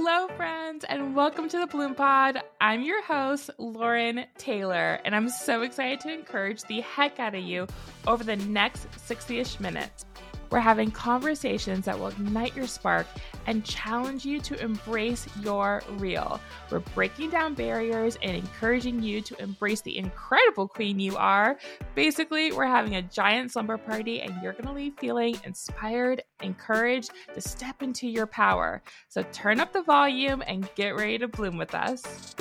[0.00, 2.38] Hello, friends, and welcome to the Bloom Pod.
[2.60, 7.42] I'm your host, Lauren Taylor, and I'm so excited to encourage the heck out of
[7.42, 7.66] you
[8.06, 10.04] over the next 60 ish minutes.
[10.50, 13.06] We're having conversations that will ignite your spark
[13.46, 16.40] and challenge you to embrace your real.
[16.70, 21.58] We're breaking down barriers and encouraging you to embrace the incredible queen you are.
[21.94, 27.10] Basically, we're having a giant slumber party and you're going to leave feeling inspired, encouraged
[27.34, 28.82] to step into your power.
[29.08, 32.34] So turn up the volume and get ready to bloom with us.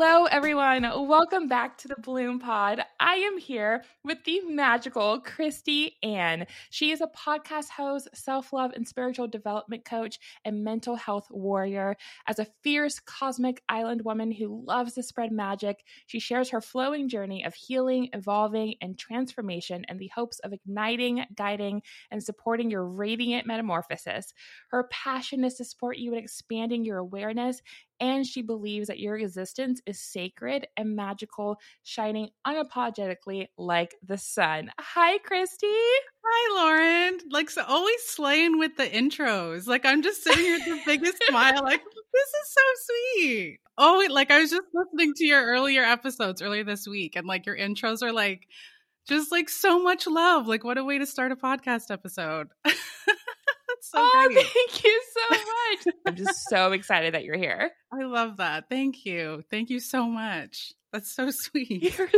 [0.00, 0.84] Hello, everyone.
[1.08, 2.80] Welcome back to the Bloom Pod.
[3.00, 6.46] I am here with the magical Krystie Ann.
[6.70, 11.96] She is a podcast host, self love and spiritual development coach, and mental health warrior.
[12.28, 17.08] As a fierce cosmic island woman who loves to spread magic, she shares her flowing
[17.08, 22.84] journey of healing, evolving, and transformation in the hopes of igniting, guiding, and supporting your
[22.84, 24.32] radiant metamorphosis.
[24.68, 27.62] Her passion is to support you in expanding your awareness
[28.00, 34.70] and she believes that your existence is sacred and magical, shining unapologetically like the sun.
[34.78, 35.92] Hi, Krystie.
[36.24, 37.18] Hi, Lauren.
[37.30, 39.66] Like, so always slaying with the intros.
[39.66, 41.62] Like, I'm just sitting here with the biggest smile.
[41.62, 42.60] Like, this is so
[43.16, 43.60] sweet.
[43.80, 47.46] Oh, like I was just listening to your earlier episodes earlier this week, and like
[47.46, 48.46] your intros are like
[49.08, 50.48] just like so much love.
[50.48, 52.48] Like, what a way to start a podcast episode.
[53.90, 54.46] So oh, great.
[54.46, 55.94] Thank you so much.
[56.06, 57.70] I'm just so excited that you're here.
[57.92, 58.68] I love that.
[58.68, 59.42] Thank you.
[59.50, 60.72] Thank you so much.
[60.92, 61.98] That's so sweet.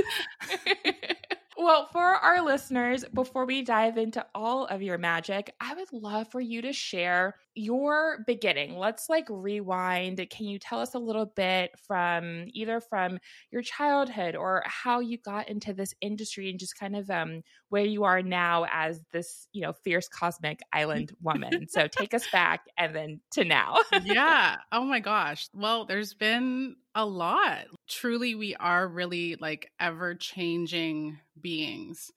[1.62, 6.28] Well, for our listeners, before we dive into all of your magic, I would love
[6.30, 8.76] for you to share your beginning.
[8.76, 10.24] Let's like rewind.
[10.30, 13.18] Can you tell us a little bit from either from
[13.50, 17.84] your childhood or how you got into this industry and just kind of um where
[17.84, 21.66] you are now as this, you know, fierce cosmic island woman.
[21.68, 23.76] so take us back and then to now.
[24.04, 24.56] yeah.
[24.72, 25.48] Oh my gosh.
[25.52, 27.66] Well, there's been a lot.
[27.88, 32.12] Truly, we are really like ever changing beings.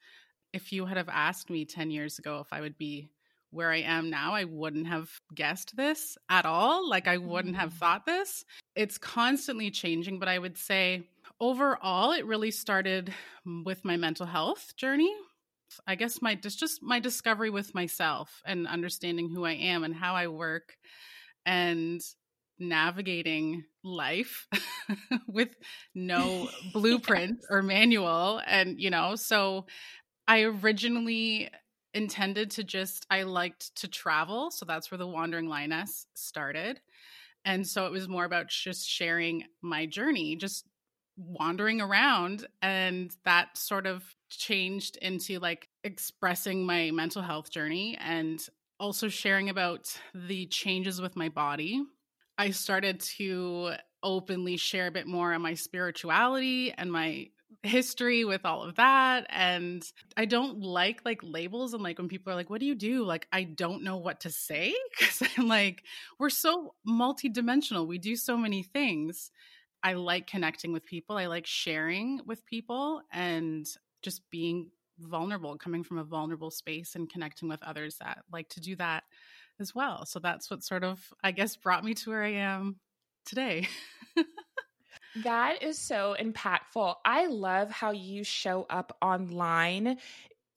[0.51, 3.09] If you had have asked me 10 years ago if I would be
[3.53, 6.89] where I am now, I wouldn't have guessed this at all.
[6.89, 7.77] Like, I wouldn't have mm.
[7.77, 8.43] thought this.
[8.75, 11.03] It's constantly changing, but I would say
[11.39, 13.13] overall, it really started
[13.45, 15.13] with my mental health journey.
[15.87, 19.95] I guess my just just my discovery with myself and understanding who I am and
[19.95, 20.77] how I work
[21.45, 22.01] and
[22.59, 24.47] navigating life
[25.27, 25.55] with
[25.95, 29.65] no blueprint or manual and you know so
[30.27, 31.49] i originally
[31.93, 36.79] intended to just i liked to travel so that's where the wandering lioness started
[37.45, 40.65] and so it was more about just sharing my journey just
[41.17, 48.47] wandering around and that sort of changed into like expressing my mental health journey and
[48.79, 51.83] also sharing about the changes with my body.
[52.37, 57.29] I started to openly share a bit more on my spirituality and my
[57.63, 62.31] history with all of that and i don't like like labels and like when people
[62.31, 65.47] are like what do you do like i don't know what to say because i'm
[65.47, 65.81] like
[66.19, 69.31] we're so multidimensional we do so many things
[69.81, 73.65] i like connecting with people i like sharing with people and
[74.01, 74.69] just being
[74.99, 79.03] vulnerable coming from a vulnerable space and connecting with others that like to do that
[79.59, 80.05] as well.
[80.05, 82.77] So that's what sort of, I guess, brought me to where I am
[83.25, 83.67] today.
[85.15, 86.95] that is so impactful.
[87.05, 89.97] I love how you show up online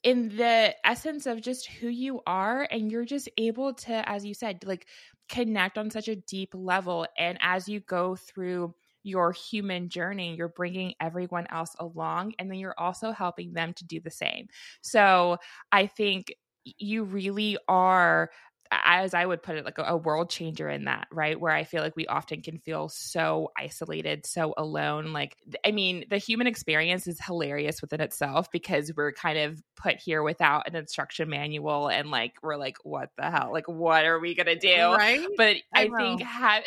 [0.03, 4.34] in the essence of just who you are and you're just able to as you
[4.34, 4.87] said like
[5.28, 10.49] connect on such a deep level and as you go through your human journey you're
[10.49, 14.47] bringing everyone else along and then you're also helping them to do the same
[14.83, 15.37] so
[15.73, 16.33] i think
[16.78, 18.31] you really are
[18.71, 21.38] as I would put it, like a, a, world changer in that, right?
[21.38, 25.12] Where I feel like we often can feel so isolated, so alone.
[25.12, 29.97] Like, I mean, the human experience is hilarious within itself because we're kind of put
[29.97, 33.50] here without an instruction manual and like, we're like, what the hell?
[33.52, 34.93] Like, what are we going to do?
[34.93, 35.26] Right.
[35.37, 36.62] But I, I think, ha-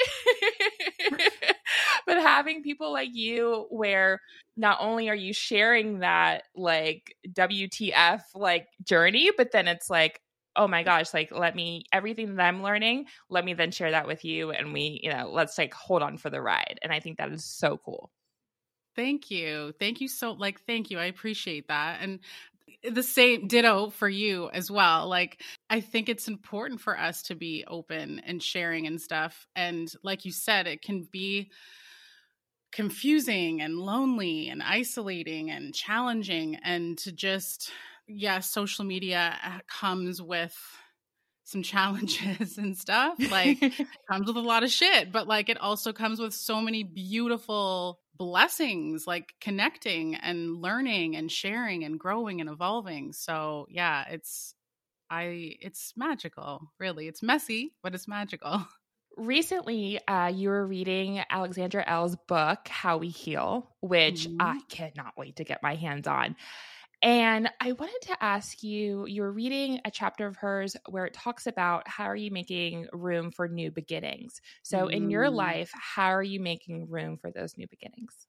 [2.05, 4.21] but having people like you where
[4.57, 10.19] not only are you sharing that like WTF like journey, but then it's like,
[10.55, 14.07] oh my gosh, like let me everything that I'm learning, let me then share that
[14.07, 16.79] with you and we, you know, let's like hold on for the ride.
[16.81, 18.11] And I think that is so cool.
[18.95, 19.73] Thank you.
[19.79, 20.99] Thank you so like thank you.
[20.99, 21.99] I appreciate that.
[22.01, 22.19] And
[22.83, 25.07] the same ditto for you as well.
[25.07, 29.47] Like I think it's important for us to be open and sharing and stuff.
[29.55, 31.51] And like you said, it can be
[32.71, 37.71] confusing and lonely and isolating and challenging and to just
[38.09, 40.55] yes, social media uh, comes with
[41.43, 43.15] some challenges and stuff.
[43.31, 43.59] Like
[44.11, 47.99] comes with a lot of shit, but like it also comes with so many beautiful
[48.17, 53.13] blessings like connecting and learning and sharing and growing and evolving.
[53.13, 54.53] So, yeah, it's
[55.09, 57.07] I it's magical, really.
[57.07, 58.65] It's messy, but it's magical.
[59.17, 64.37] Recently, uh, you were reading Alexandra Elle's book, How We Heal, which mm-hmm.
[64.39, 66.37] I cannot wait to get my hands on.
[67.01, 71.13] And I wanted to ask you you were reading a chapter of hers where it
[71.13, 74.41] talks about how are you making room for new beginnings.
[74.63, 74.91] So, mm.
[74.93, 75.33] in your mm.
[75.33, 78.27] life, how are you making room for those new beginnings?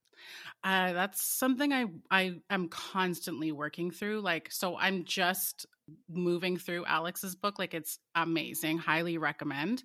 [0.62, 4.20] Uh, that's something I I am constantly working through.
[4.20, 5.67] Like, so I'm just
[6.08, 7.58] moving through Alex's book.
[7.58, 8.78] Like, it's amazing.
[8.78, 9.82] Highly recommend.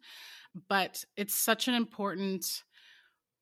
[0.69, 2.63] But it's such an important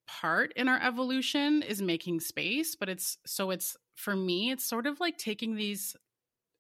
[0.07, 2.75] part in our evolution is making space.
[2.75, 5.95] But it's so it's for me, it's sort of like taking these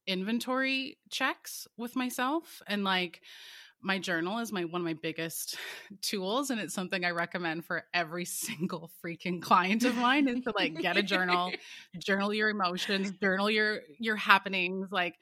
[0.07, 3.21] inventory checks with myself and like
[3.81, 5.57] my journal is my one of my biggest
[6.01, 10.51] tools and it's something i recommend for every single freaking client of mine is to
[10.57, 11.53] like get a journal
[11.99, 15.15] journal your emotions journal your your happenings like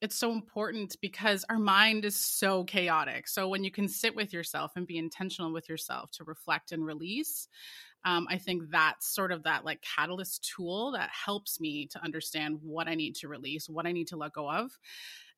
[0.00, 3.28] it's so important because our mind is so chaotic.
[3.28, 6.84] So when you can sit with yourself and be intentional with yourself to reflect and
[6.84, 7.48] release
[8.04, 12.58] um, i think that's sort of that like catalyst tool that helps me to understand
[12.62, 14.78] what i need to release what i need to let go of.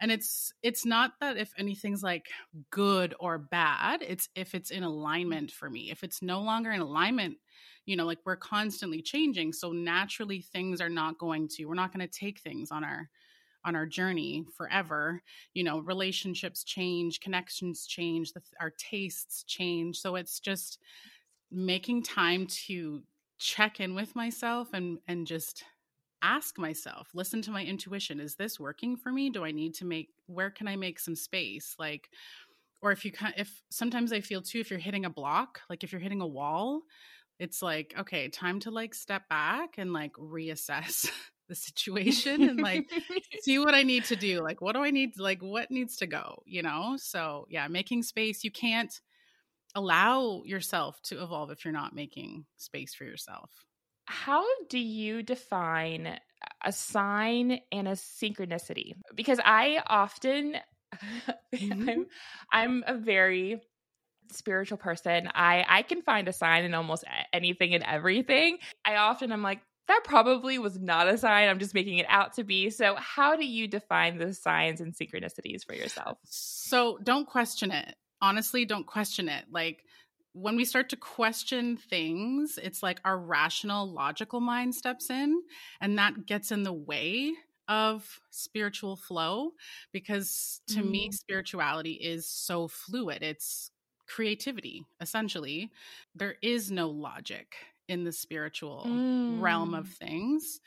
[0.00, 2.28] And it's it's not that if anything's like
[2.70, 5.90] good or bad it's if it's in alignment for me.
[5.90, 7.36] If it's no longer in alignment
[7.86, 11.92] you know like we're constantly changing so naturally things are not going to we're not
[11.92, 13.08] going to take things on our
[13.64, 15.22] on our journey forever.
[15.54, 19.98] You know relationships change connections change the, our tastes change.
[19.98, 20.78] So it's just
[21.52, 23.02] making time to
[23.38, 25.64] check in with myself and and just
[26.24, 29.30] ask myself listen to my intuition is this working for me?
[29.30, 31.74] Do i need to make where can i make some space?
[31.78, 32.08] Like
[32.82, 35.84] or if you can if sometimes i feel too if you're hitting a block like
[35.84, 36.82] if you're hitting a wall
[37.38, 41.10] it's like okay time to like step back and like reassess
[41.48, 42.88] the situation and like
[43.42, 44.40] see what i need to do.
[44.40, 46.96] Like what do i need like what needs to go you know?
[46.98, 49.00] So yeah making space you can't
[49.74, 53.50] allow yourself to evolve if you're not making space for yourself.
[54.06, 56.18] How do you define
[56.64, 58.94] a sign and a synchronicity?
[59.14, 60.56] Because I often
[61.54, 61.88] mm-hmm.
[61.88, 62.06] I'm
[62.52, 63.62] I'm a very
[64.30, 65.28] spiritual person.
[65.34, 68.58] I I can find a sign in almost anything and everything.
[68.84, 71.48] I often am like that probably was not a sign.
[71.48, 72.70] I'm just making it out to be.
[72.70, 76.18] So, how do you define the signs and synchronicities for yourself?
[76.24, 79.44] So, don't question it honestly don't question it.
[79.50, 79.84] Like
[80.32, 85.42] when we start to question things, it's like our rational, logical mind steps in,
[85.80, 87.32] and that gets in the way
[87.68, 89.50] of spiritual flow
[89.92, 90.90] because to mm.
[90.90, 93.22] me, spirituality is so fluid.
[93.22, 93.70] It's
[94.06, 95.70] creativity, essentially.
[96.14, 97.54] There is no logic
[97.88, 99.40] in the spiritual mm.
[99.40, 99.96] realm of mm.
[99.96, 100.60] things.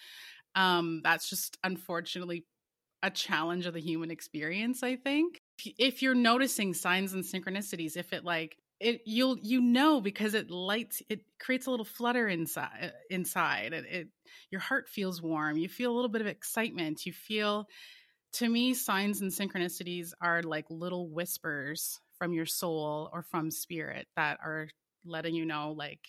[0.56, 2.46] Um, that's just unfortunately
[3.04, 5.42] a challenge of the human experience, I think
[5.78, 10.52] if you're noticing signs and synchronicities if it like it you'll you know because it
[10.52, 14.08] lights it creates a little flutter inside inside it, it
[14.52, 17.66] your heart feels warm you feel a little bit of excitement you feel
[18.34, 24.08] to me signs and synchronicities are like little whispers from your soul or from spirit
[24.16, 24.68] that are
[25.06, 26.02] letting you know like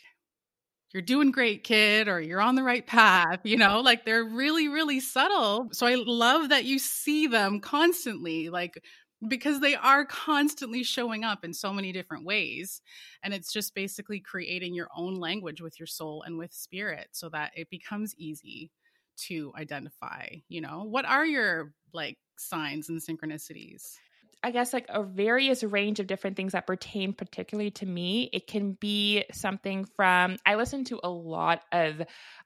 [0.93, 4.67] you're doing great kid or you're on the right path you know like they're really
[4.67, 5.69] really subtle.
[5.73, 8.83] So i love that you see them constantly like
[9.27, 12.83] because they are constantly showing up in so many different ways
[13.23, 17.29] and it's just basically creating your own language with your soul and with spirit so
[17.29, 18.71] that it becomes easy
[19.17, 23.97] to identify you know what are your like signs and synchronicities
[24.43, 28.31] I guess like a various range of different things that pertain particularly to me.
[28.33, 32.03] It can be something from I listen to a lot of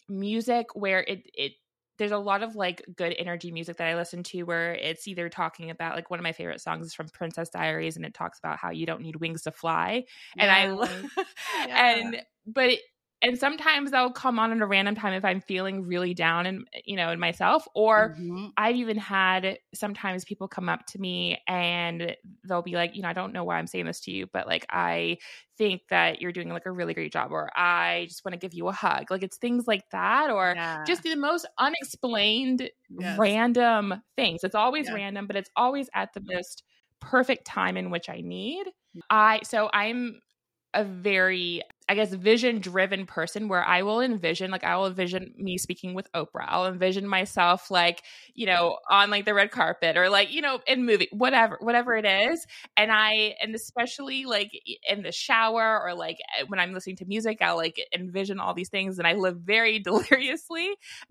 [0.09, 1.53] music where it it
[2.01, 5.29] there's a lot of like good energy music that I listen to where it's either
[5.29, 8.39] talking about like one of my favorite songs is from Princess Diaries and it talks
[8.39, 10.05] about how you don't need wings to fly.
[10.35, 10.45] Yeah.
[10.45, 10.87] And I
[11.67, 11.95] yeah.
[11.99, 12.81] and but it,
[13.23, 16.67] and sometimes they'll come on at a random time if i'm feeling really down and
[16.85, 18.47] you know in myself or mm-hmm.
[18.57, 22.17] i've even had sometimes people come up to me and
[22.49, 24.47] they'll be like you know i don't know why i'm saying this to you but
[24.47, 25.17] like i
[25.57, 28.55] think that you're doing like a really great job or i just want to give
[28.55, 30.83] you a hug like it's things like that or yeah.
[30.87, 33.19] just the most unexplained yes.
[33.19, 34.95] random things it's always yeah.
[34.95, 36.65] random but it's always at the most
[37.01, 38.67] perfect time in which i need
[39.11, 40.21] i so i'm
[40.75, 45.35] a very I guess, vision driven person where I will envision, like, I will envision
[45.37, 46.47] me speaking with Oprah.
[46.47, 50.61] I'll envision myself, like, you know, on like the red carpet or like, you know,
[50.69, 52.47] in movie, whatever, whatever it is.
[52.77, 54.53] And I, and especially like
[54.89, 58.55] in the shower or like eh, when I'm listening to music, I'll like envision all
[58.55, 60.69] these things and I live very deliriously.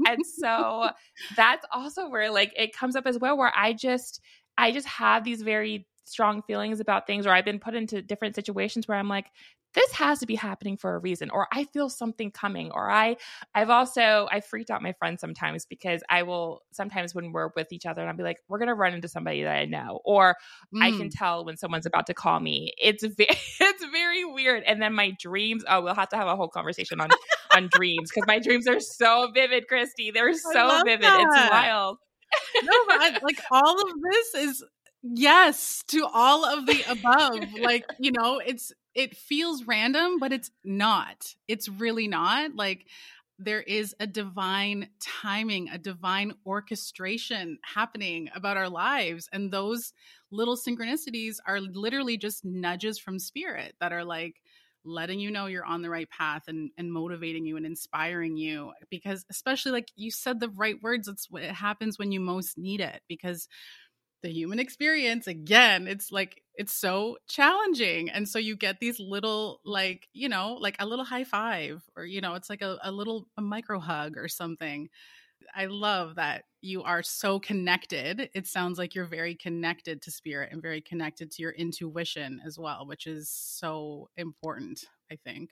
[0.08, 0.92] And so
[1.36, 4.22] that's also where like it comes up as well, where I just,
[4.58, 8.36] I just have these very strong feelings about things or I've been put into different
[8.36, 9.28] situations where I'm like
[9.74, 13.16] this has to be happening for a reason or i feel something coming or i
[13.56, 17.72] i've also i freaked out my friends sometimes because i will sometimes when we're with
[17.72, 20.36] each other and i'll be like we're gonna run into somebody that i know or
[20.74, 20.84] mm.
[20.84, 21.14] i can mm.
[21.14, 25.12] tell when someone's about to call me it's very it's very weird and then my
[25.20, 27.10] dreams oh we'll have to have a whole conversation on
[27.56, 31.20] on dreams because my dreams are so vivid krystie they're so vivid that.
[31.22, 31.98] it's wild
[32.64, 34.64] no but I, like all of this is
[35.02, 40.52] yes to all of the above like you know it's it feels random, but it's
[40.66, 41.34] not.
[41.48, 42.54] It's really not.
[42.54, 42.86] Like
[43.40, 49.30] there is a divine timing, a divine orchestration happening about our lives.
[49.32, 49.94] And those
[50.32, 54.36] little synchronicities are literally just nudges from spirit that are like
[54.84, 58.74] letting you know you're on the right path and, and motivating you and inspiring you.
[58.90, 62.82] Because, especially like you said the right words, it's what happens when you most need
[62.82, 63.00] it.
[63.08, 63.48] Because
[64.22, 69.62] the human experience again it's like it's so challenging and so you get these little
[69.64, 72.92] like you know like a little high five or you know it's like a, a
[72.92, 74.90] little a micro hug or something
[75.56, 80.50] i love that you are so connected it sounds like you're very connected to spirit
[80.52, 85.52] and very connected to your intuition as well which is so important i think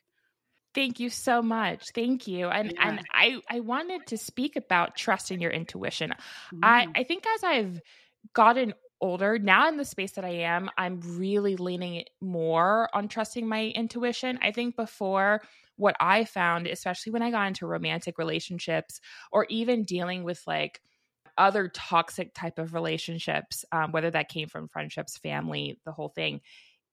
[0.76, 1.90] Thank you so much.
[1.96, 2.50] Thank you.
[2.50, 2.88] And yeah.
[2.88, 6.14] and I I wanted to speak about trusting your intuition.
[6.54, 6.60] Mm.
[6.62, 7.82] I I think as I've
[8.34, 13.48] gotten older, now in the space that I am, I'm really leaning more on trusting
[13.48, 14.40] my intuition.
[14.42, 15.42] I think before
[15.76, 19.00] what I found, especially when I got into romantic relationships
[19.32, 20.82] or even dealing with like
[21.38, 26.42] other toxic type of relationships, um, whether that came from friendships, family, the whole thing,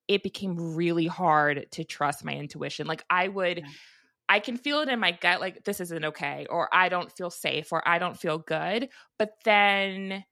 [0.06, 2.86] it became really hard to trust my intuition.
[2.86, 3.58] Like I would.
[3.58, 3.64] Yeah.
[4.26, 7.28] I can feel it in my gut, like this isn't okay, or I don't feel
[7.28, 8.88] safe, or I don't feel good.
[9.18, 10.24] But then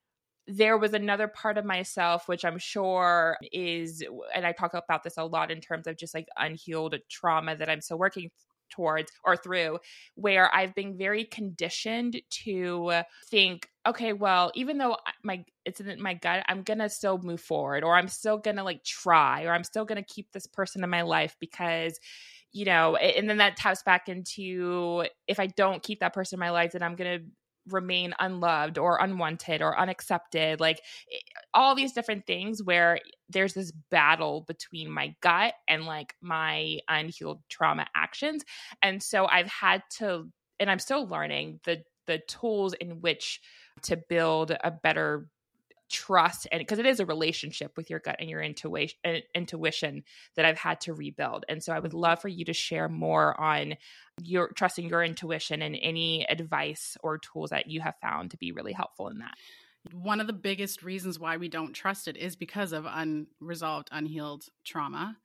[0.49, 4.03] there was another part of myself which i'm sure is
[4.35, 7.69] and i talk about this a lot in terms of just like unhealed trauma that
[7.69, 8.31] i'm still working
[8.71, 9.79] towards or through
[10.15, 16.15] where i've been very conditioned to think okay well even though my it's in my
[16.15, 19.85] gut i'm gonna still move forward or i'm still gonna like try or i'm still
[19.85, 22.01] gonna keep this person in my life because
[22.53, 26.41] you know and then that taps back into if i don't keep that person in
[26.41, 27.19] my life then i'm gonna
[27.69, 30.81] remain unloved or unwanted or unaccepted like
[31.13, 31.19] eh,
[31.55, 37.41] all these different things where there's this battle between my gut and like my unhealed
[37.49, 38.45] trauma actions
[38.83, 40.29] and so i've had to
[40.59, 43.41] and i'm still learning the the tools in which
[43.83, 45.29] to build a better
[45.93, 50.03] trust and because it is a relationship with your gut and your intuition intuition
[50.35, 51.45] that I've had to rebuild.
[51.49, 53.75] And so I would love for you to share more on
[54.23, 58.53] your trusting your intuition and any advice or tools that you have found to be
[58.53, 59.35] really helpful in that.
[59.93, 64.47] One of the biggest reasons why we don't trust it is because of unresolved, unhealed
[64.65, 65.19] trauma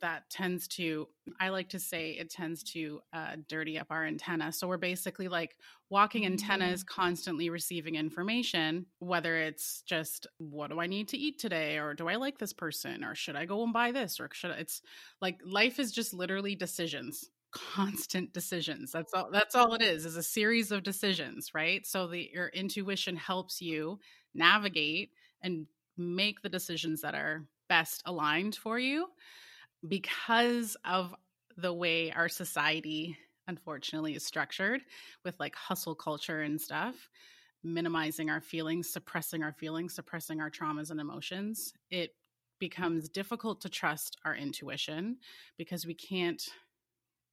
[0.00, 1.08] that tends to
[1.40, 4.52] i like to say it tends to uh, dirty up our antenna.
[4.52, 5.56] So we're basically like
[5.90, 7.00] walking antennas mm-hmm.
[7.00, 11.78] constantly receiving information whether it's just what do i need to eat today?
[11.78, 13.04] or do i like this person?
[13.04, 14.20] or should i go and buy this?
[14.20, 14.82] or should I, it's
[15.20, 18.92] like life is just literally decisions constant decisions.
[18.92, 21.86] That's all that's all it is is a series of decisions right?
[21.86, 24.00] So the your intuition helps you
[24.34, 25.10] navigate
[25.42, 29.08] and make the decisions that are best aligned for you
[29.86, 31.14] because of
[31.56, 33.16] the way our society
[33.48, 34.80] unfortunately is structured
[35.24, 37.08] with like hustle culture and stuff
[37.64, 42.14] minimizing our feelings suppressing our feelings suppressing our traumas and emotions it
[42.58, 45.16] becomes difficult to trust our intuition
[45.58, 46.48] because we can't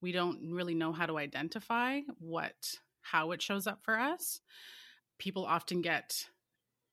[0.02, 2.56] we don't really know how to identify what
[3.02, 4.42] how it shows up for us.
[5.18, 6.26] People often get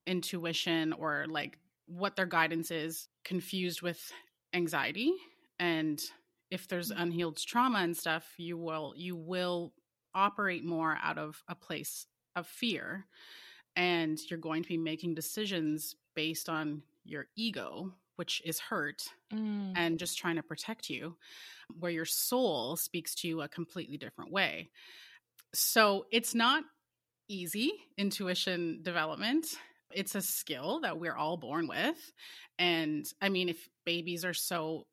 [0.06, 4.12] intuition or like what their guidance is confused with
[4.54, 5.12] anxiety
[5.58, 6.02] and
[6.50, 7.00] if there's mm.
[7.00, 9.72] unhealed trauma and stuff you will you will
[10.14, 13.06] operate more out of a place of fear
[13.74, 19.72] and you're going to be making decisions based on your ego which is hurt mm.
[19.76, 21.16] and just trying to protect you
[21.78, 24.70] where your soul speaks to you a completely different way
[25.54, 26.64] so it's not
[27.28, 29.46] easy intuition development
[29.92, 32.12] it's a skill that we're all born with
[32.58, 34.86] and i mean if babies are so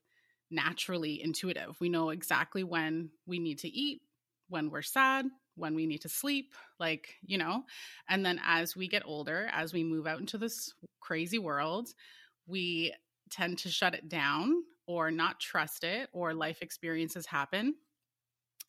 [0.54, 1.76] naturally intuitive.
[1.82, 4.02] We know exactly when we need to eat,
[4.50, 7.64] when we're sad, when we need to sleep, like, you know.
[8.10, 11.90] And then as we get older, as we move out into this crazy world,
[12.48, 12.94] we
[13.30, 17.76] tend to shut it down or not trust it, or life experiences happen.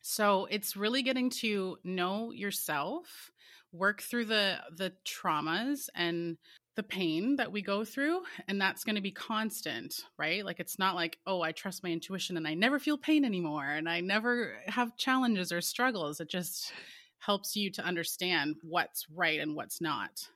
[0.01, 3.31] So it's really getting to know yourself,
[3.73, 6.37] work through the the traumas and
[6.75, 10.45] the pain that we go through and that's going to be constant right?
[10.45, 13.65] Like it's not like oh i trust my intuition and i never feel pain anymore
[13.65, 16.19] and i never have challenges or struggles.
[16.19, 16.73] It just
[17.19, 20.27] helps you to understand what's right and what's not.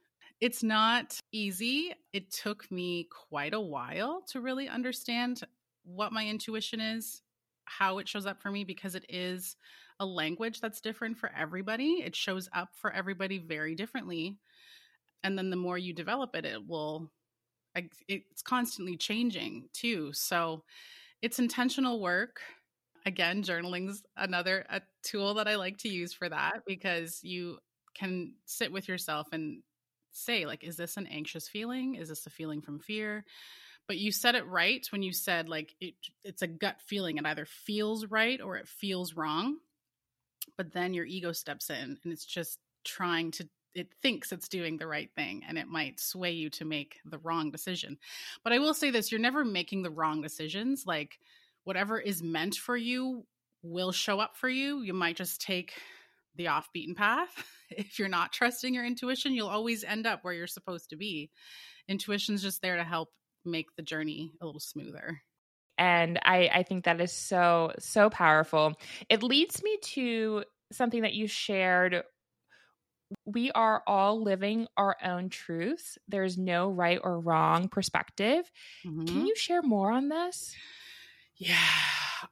[0.41, 1.93] It's not easy.
[2.13, 5.41] It took me quite a while to really understand
[5.84, 7.22] what my intuition is
[7.69, 9.55] how it shows up for me because it is
[10.00, 12.01] a language that's different for everybody.
[12.03, 14.38] It shows up for everybody very differently
[15.24, 17.12] and then the more you develop it it will
[18.08, 20.12] it's constantly changing too.
[20.12, 20.64] So
[21.22, 22.42] it's intentional work.
[23.06, 27.58] Again journaling's another a tool that i like to use for that because you
[27.96, 29.64] can sit with yourself and
[30.12, 31.96] say like is this an anxious feeling?
[31.96, 33.24] Is this a feeling from fear?
[33.88, 37.18] But you said it right when you said like it, it's a gut feeling.
[37.18, 39.58] It either feels right or it feels wrong
[40.58, 44.78] but then your ego steps in and it's just trying to it thinks it's doing
[44.78, 47.98] the right thing and it might sway you to make the wrong decision.
[48.44, 50.86] But I will say this, you're never making the wrong decisions.
[50.86, 51.20] Like
[51.64, 53.26] whatever is meant for you
[53.62, 54.82] will show up for you.
[54.82, 55.74] You might just take
[56.36, 57.32] the off beaten path.
[57.72, 61.30] If you're not trusting your intuition, you'll always end up where you're supposed to be.
[61.88, 63.10] Intuition's just there to help
[63.46, 65.22] make the journey a little smoother
[65.78, 68.74] and I, I think that is so so powerful
[69.08, 72.04] it leads me to something that you shared
[73.25, 75.98] we are all living our own truths.
[76.08, 78.51] There's no right or wrong perspective.
[78.86, 79.06] Mm-hmm.
[79.06, 80.56] Can you share more on this?
[81.36, 81.56] Yeah.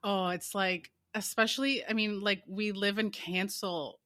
[0.03, 3.99] Oh, it's like, especially, I mean, like we live in cancel,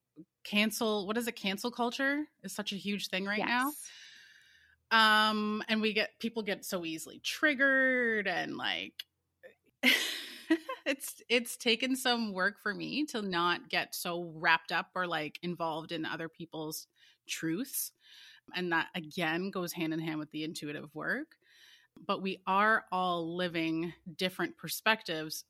[0.44, 1.36] cancel, what is it?
[1.36, 3.48] Cancel culture is such a huge thing right yes.
[3.48, 3.72] now.
[4.92, 8.92] Um, and we get people get so easily triggered and like
[10.86, 15.38] it's it's taken some work for me to not get so wrapped up or like
[15.42, 16.86] involved in other people's
[17.26, 17.92] truths
[18.54, 21.36] and that again goes hand in hand with the intuitive work
[22.06, 25.44] but we are all living different perspectives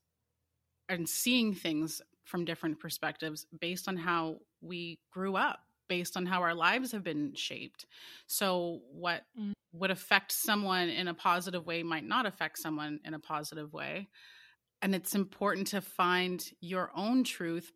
[0.89, 6.41] and seeing things from different perspectives based on how we grew up based on how
[6.41, 7.87] our lives have been shaped
[8.27, 9.53] so what mm.
[9.73, 14.09] would affect someone in a positive way might not affect someone in a positive way
[14.83, 17.73] and it's important to find your own truth.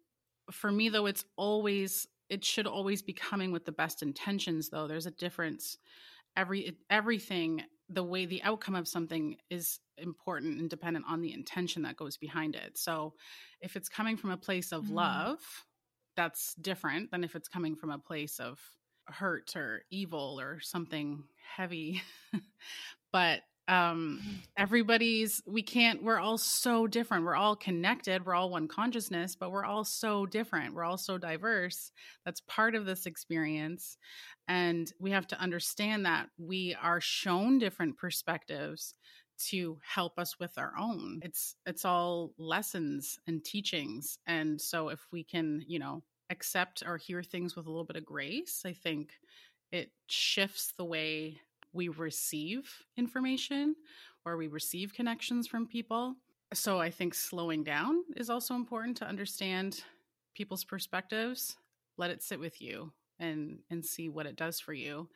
[0.51, 4.87] For me though it's always it should always be coming with the best intentions though.
[4.87, 5.79] There's a difference.
[6.37, 11.83] Every everything the way the outcome of something is important and dependent on the intention
[11.83, 12.77] that goes behind it.
[12.77, 13.15] So
[13.61, 14.95] if it's coming from a place of mm.
[14.95, 15.39] love
[16.17, 18.59] that's different than if it's coming from a place of
[19.05, 21.23] hurt or evil or something
[21.57, 22.03] heavy.
[23.13, 24.21] But um
[24.57, 27.25] everybody's we can't we're all so different.
[27.25, 28.25] We're all connected.
[28.25, 30.75] We're all one consciousness but we're all so different.
[30.75, 31.91] We're all so diverse.
[32.25, 33.97] That's part of this experience.
[34.49, 38.95] And we have to understand that we are shown different perspectives
[39.49, 41.21] to help us with our own.
[41.23, 44.19] It's it's all lessons and teachings.
[44.27, 47.97] And so if we can you know accept or hear things with a little bit
[47.97, 49.11] of grace i think
[49.73, 51.39] it shifts the way
[51.77, 53.77] we receive information
[54.25, 56.17] or we receive connections from people.
[56.55, 59.83] So I think slowing down is also important to understand
[60.35, 61.57] people's perspectives.
[61.97, 65.09] Let it sit with you and and see what it does for you.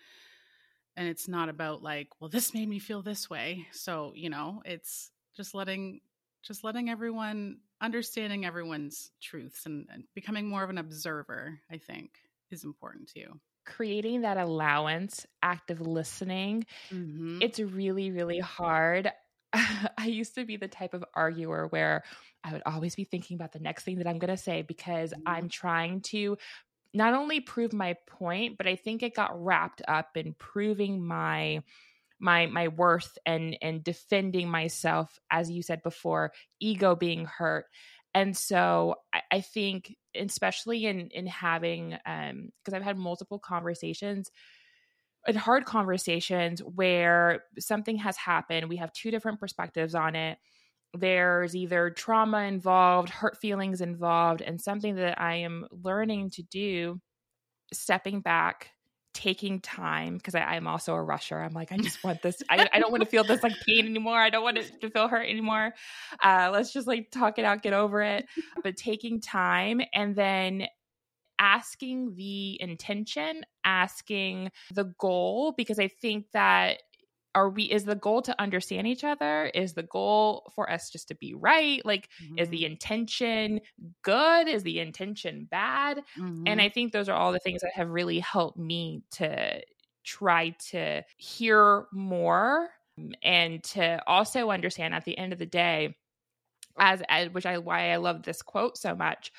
[0.97, 3.67] And it's not about like, well, this made me feel this way.
[3.73, 6.01] So, you know, it's just letting
[6.43, 12.11] just letting everyone understanding everyone's truths and, and becoming more of an observer, I think,
[12.51, 17.39] is important too creating that allowance, active listening, mm-hmm.
[17.41, 19.11] it's really, really hard.
[19.53, 22.03] I used to be the type of arguer where
[22.45, 25.13] I would always be thinking about the next thing that I'm going to say because
[25.13, 25.23] mm-hmm.
[25.27, 26.37] I'm trying to
[26.93, 31.63] not only prove my point, but I think it got wrapped up in proving my
[32.23, 37.65] my my worth and and defending myself as you said before ego being hurt
[38.15, 44.31] and so I, I think especially in in having um because I've had multiple conversations
[45.27, 50.39] and hard conversations where something has happened we have two different perspectives on it.
[50.95, 57.01] There's either trauma involved hurt feelings involved and something that i am learning to do
[57.73, 58.71] stepping back
[59.21, 61.39] taking time because I'm also a rusher.
[61.39, 62.43] I'm like, I just want this.
[62.49, 64.19] I, I don't want to feel this like pain anymore.
[64.19, 65.75] I don't want it to feel hurt anymore.
[66.23, 68.27] Uh, let's just like talk it out, get over it.
[68.63, 70.67] But taking time and then
[71.39, 76.83] asking the intention, asking the goal, because I think that
[77.35, 81.09] are we is the goal to understand each other is the goal for us just
[81.09, 82.39] to be right like mm-hmm.
[82.39, 82.73] is the mm-hmm.
[82.73, 83.61] intention
[84.03, 86.45] good is the intention bad mm-hmm.
[86.47, 89.61] and i think those are all the things that have really helped me to
[90.05, 92.69] try to hear more
[93.23, 95.95] and to also understand at the end of the day
[96.79, 99.33] as, as which i why i love this quote so much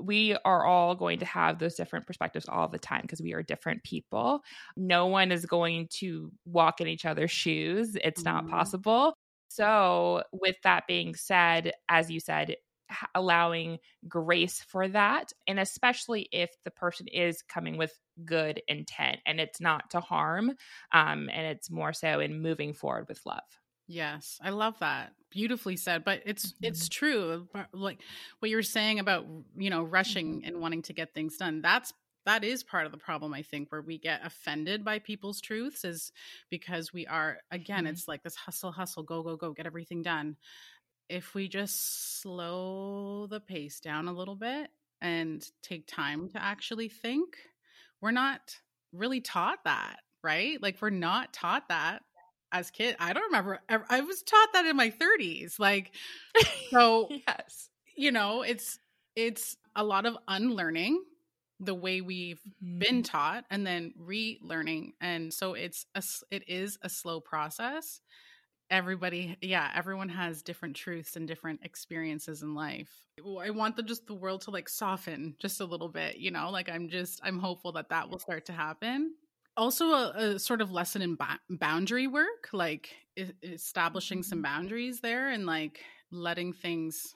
[0.00, 3.42] we are all going to have those different perspectives all the time because we are
[3.42, 4.42] different people.
[4.76, 7.96] No one is going to walk in each other's shoes.
[8.02, 8.46] It's mm-hmm.
[8.46, 9.14] not possible.
[9.48, 12.56] So, with that being said, as you said,
[13.14, 13.78] allowing
[14.08, 17.92] grace for that, and especially if the person is coming with
[18.24, 20.52] good intent and it's not to harm,
[20.92, 23.40] um, and it's more so in moving forward with love.
[23.88, 25.12] Yes, I love that.
[25.30, 26.64] Beautifully said, but it's mm-hmm.
[26.64, 27.48] it's true.
[27.72, 28.00] Like
[28.40, 30.48] what you're saying about, you know, rushing mm-hmm.
[30.48, 31.62] and wanting to get things done.
[31.62, 31.92] That's
[32.24, 35.84] that is part of the problem I think where we get offended by people's truths
[35.84, 36.10] is
[36.50, 37.88] because we are again, mm-hmm.
[37.88, 40.36] it's like this hustle hustle go go go get everything done.
[41.08, 44.70] If we just slow the pace down a little bit
[45.00, 47.36] and take time to actually think,
[48.00, 48.56] we're not
[48.92, 50.60] really taught that, right?
[50.60, 52.02] Like we're not taught that
[52.52, 55.92] as kid i don't remember i was taught that in my 30s like
[56.70, 57.70] so yes.
[57.96, 58.78] you know it's
[59.14, 61.02] it's a lot of unlearning
[61.60, 62.78] the way we've mm-hmm.
[62.78, 68.00] been taught and then relearning and so it's a it is a slow process.
[68.68, 72.90] Everybody yeah everyone has different truths and different experiences in life.
[73.18, 76.50] I want the just the world to like soften just a little bit you know
[76.50, 79.14] like i'm just i'm hopeful that that will start to happen
[79.56, 84.54] also a, a, sort of lesson in ba- boundary work like I- establishing some mm-hmm.
[84.54, 87.14] boundaries there and like letting things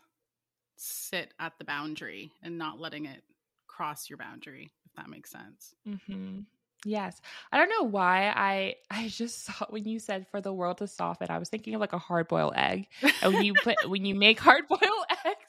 [0.76, 3.22] sit at the boundary and not letting it
[3.66, 6.40] cross your boundary if that makes sense mm-hmm.
[6.85, 7.20] yes
[7.53, 10.87] i don't know why i i just saw when you said for the world to
[10.87, 12.87] soften i was thinking of like a hard boiled egg
[13.22, 14.81] and when you put when you make hard boiled
[15.26, 15.39] eggs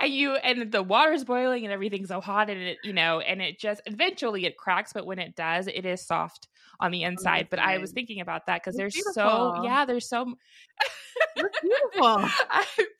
[0.00, 3.40] and you and the water's boiling and everything's so hot and it you know and
[3.40, 6.48] it just eventually it cracks but when it does it is soft
[6.80, 7.48] on the oh inside.
[7.50, 9.14] But i was thinking about that because there's beautiful.
[9.14, 10.24] so yeah there's so
[11.36, 12.28] beautiful.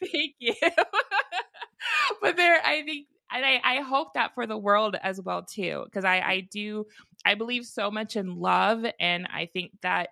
[0.00, 0.54] Thank you.
[2.22, 5.82] But there i think and I, I hope that for the world as well too
[5.84, 6.86] because I, I do
[7.26, 10.10] i believe so much in love and i think that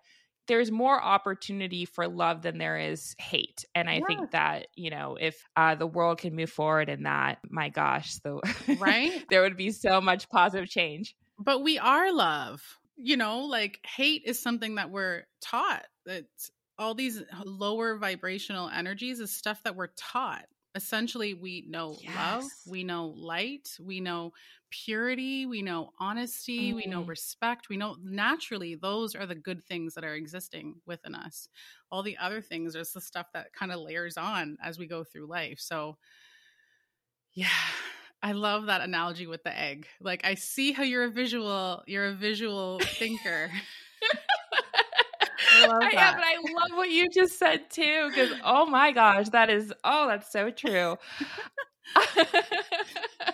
[0.48, 5.16] there's more opportunity for love than there is hate and i think that you know
[5.20, 8.40] if uh, the world can move forward in that my gosh so
[8.78, 9.24] right?
[9.31, 11.14] there would be so much positive change.
[11.38, 12.62] But we are love
[12.96, 15.85] you know like hate is something that we're taught.
[16.07, 16.24] That
[16.78, 22.14] all these lower vibrational energies is stuff that we're taught essentially we know yes.
[22.16, 24.32] love we know light we know
[24.70, 26.76] purity we know honesty mm.
[26.76, 27.11] we know mm-hmm.
[27.11, 31.48] respect we know naturally those are the good things that are existing within us
[31.90, 35.04] all the other things is the stuff that kind of layers on as we go
[35.04, 35.96] through life so
[37.35, 37.46] yeah
[38.22, 42.06] i love that analogy with the egg like i see how you're a visual you're
[42.06, 43.50] a visual thinker
[45.66, 45.92] love that.
[45.92, 49.72] Yeah, but I love what you just said too, because oh my gosh, that is
[49.85, 50.96] oh, that's so true.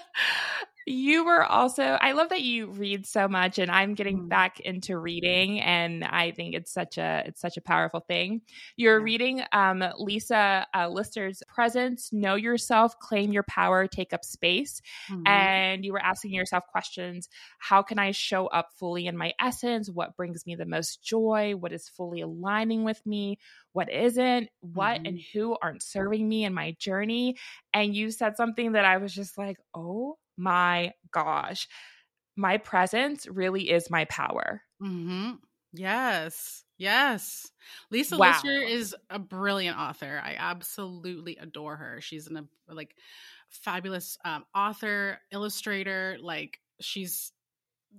[0.89, 4.29] you were also i love that you read so much and i'm getting mm.
[4.29, 8.41] back into reading and i think it's such a it's such a powerful thing
[8.77, 14.81] you're reading um, lisa uh, lister's presence know yourself claim your power take up space
[15.11, 15.27] mm-hmm.
[15.27, 19.91] and you were asking yourself questions how can i show up fully in my essence
[19.91, 23.39] what brings me the most joy what is fully aligning with me
[23.73, 25.07] what isn't, what mm-hmm.
[25.07, 27.37] and who aren't serving me in my journey.
[27.73, 31.69] And you said something that I was just like, oh my gosh,
[32.37, 34.63] my presence really is my power.
[34.81, 35.33] Mm-hmm.
[35.73, 36.65] Yes.
[36.79, 37.51] Yes.
[37.91, 38.31] Lisa wow.
[38.31, 40.23] Lister is a brilliant author.
[40.25, 42.01] I absolutely adore her.
[42.01, 42.95] She's an like
[43.51, 46.17] fabulous um, author, illustrator.
[46.21, 47.33] Like she's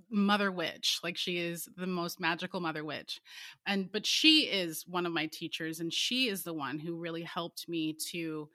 [0.08, 3.20] mother witch like she is the most magical mother witch
[3.66, 7.22] and but she is one of my teachers and she is the one who really
[7.22, 8.48] helped me to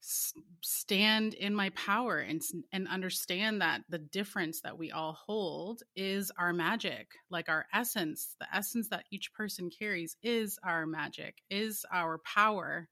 [0.00, 2.40] stand in my power and
[2.72, 8.36] and understand that the difference that we all hold is our magic like our essence
[8.38, 12.88] the essence that each person carries is our magic is our power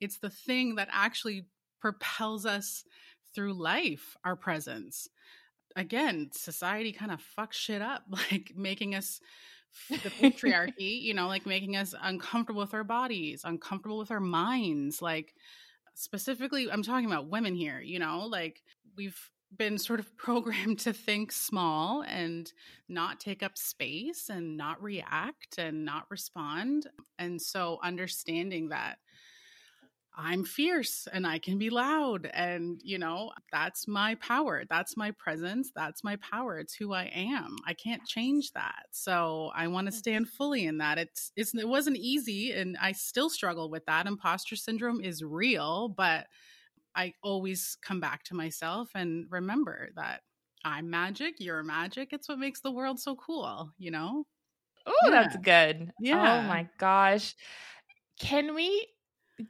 [0.00, 1.44] it's the thing that actually
[1.80, 2.84] propels us
[3.34, 5.08] through life our presence
[5.76, 9.20] again, society kind of fucks shit up, like making us
[9.90, 15.02] the patriarchy, you know, like making us uncomfortable with our bodies, uncomfortable with our minds.
[15.02, 15.34] Like,
[15.94, 18.62] specifically, I'm talking about women here, you know, like
[18.96, 19.18] we've
[19.56, 22.52] been sort of programmed to think small and
[22.88, 26.88] not take up space and not react and not respond.
[27.18, 28.98] And so, understanding that
[30.16, 32.30] I'm fierce and I can be loud.
[32.32, 34.62] And, you know, that's my power.
[34.70, 35.72] That's my presence.
[35.74, 36.58] That's my power.
[36.58, 37.56] It's who I am.
[37.66, 38.84] I can't change that.
[38.92, 39.98] So I want to mm-hmm.
[39.98, 40.98] stand fully in that.
[40.98, 42.52] It's, it's, it wasn't easy.
[42.52, 44.06] And I still struggle with that.
[44.06, 46.26] Imposter syndrome is real, but
[46.94, 50.20] I always come back to myself and remember that
[50.64, 51.34] I'm magic.
[51.38, 52.12] You're magic.
[52.12, 54.26] It's what makes the world so cool, you know?
[54.86, 55.10] Oh, yeah.
[55.10, 55.90] that's good.
[55.98, 56.38] Yeah.
[56.38, 57.34] Oh my gosh.
[58.20, 58.86] Can we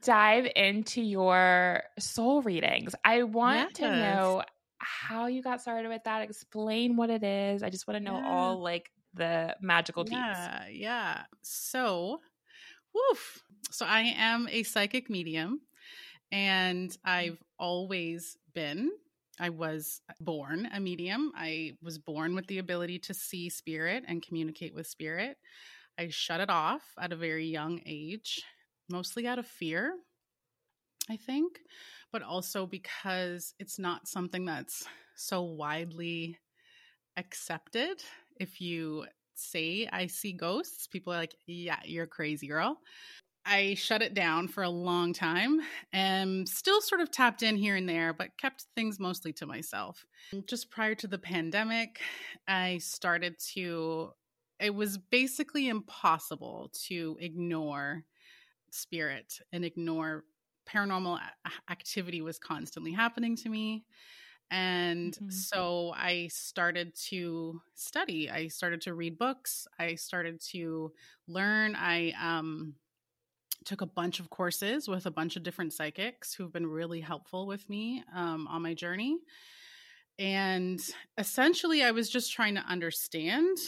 [0.03, 2.95] dive into your soul readings.
[3.05, 3.91] I want yes.
[3.91, 4.43] to know
[4.79, 6.23] how you got started with that.
[6.23, 7.63] Explain what it is.
[7.63, 8.29] I just want to know yeah.
[8.29, 11.23] all like the magical yeah, Yeah.
[11.43, 12.21] So,
[12.95, 13.43] woof.
[13.71, 15.61] So I am a psychic medium
[16.31, 16.97] and mm.
[17.05, 18.91] I've always been
[19.39, 21.33] I was born a medium.
[21.35, 25.39] I was born with the ability to see spirit and communicate with spirit.
[25.99, 28.45] I shut it off at a very young age
[28.89, 29.95] mostly out of fear,
[31.11, 31.61] I think,
[32.13, 34.85] but also because it's not something that's
[35.17, 36.39] so widely
[37.17, 38.03] accepted.
[38.41, 42.79] If you say I see ghosts, people are like, yeah, you're crazy, girl.
[43.47, 45.61] I shut it down for a long time
[45.93, 50.07] and still sort of tapped in here and there, but kept things mostly to myself.
[50.47, 52.01] Just prior to the pandemic,
[52.49, 54.13] I started to,
[54.59, 58.05] it was basically impossible to ignore
[58.75, 60.25] spirit and ignore
[60.69, 61.19] paranormal
[61.71, 63.85] activity was constantly happening to me.
[64.51, 65.31] And mm-hmm.
[65.31, 68.31] so i started to study.
[68.31, 69.67] I started to read books.
[69.79, 70.93] I started to
[71.27, 71.75] learn.
[71.75, 72.75] I um,
[73.65, 77.47] took a bunch of courses with a bunch of different psychics who've been really helpful
[77.47, 79.19] with me um, on my journey.
[80.19, 80.81] And
[81.19, 83.59] essentially i was just trying to understand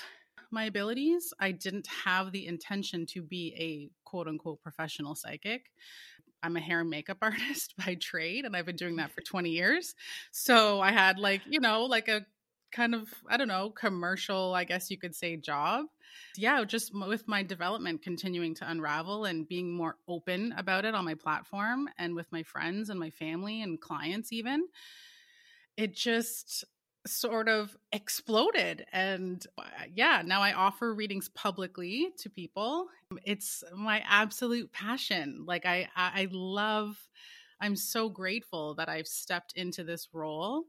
[0.51, 1.33] my abilities.
[1.41, 5.71] I didn't have the intention to be a quote unquote professional psychic.
[6.43, 9.51] I'm a hair and makeup artist by trade, and I've been doing that for 20
[9.51, 9.95] years.
[10.31, 12.25] So I had, like, you know, like a
[12.73, 15.87] kind of, I don't know, commercial, I guess you could say, job.
[16.37, 21.05] Yeah, just with my development continuing to unravel and being more open about it on
[21.05, 24.67] my platform and with my friends and my family and clients, even.
[25.77, 26.65] It just
[27.07, 29.63] sort of exploded and uh,
[29.95, 32.89] yeah now i offer readings publicly to people.
[33.25, 36.97] It's my absolute passion like i i love
[37.61, 40.65] i'm so grateful that i've stepped into this role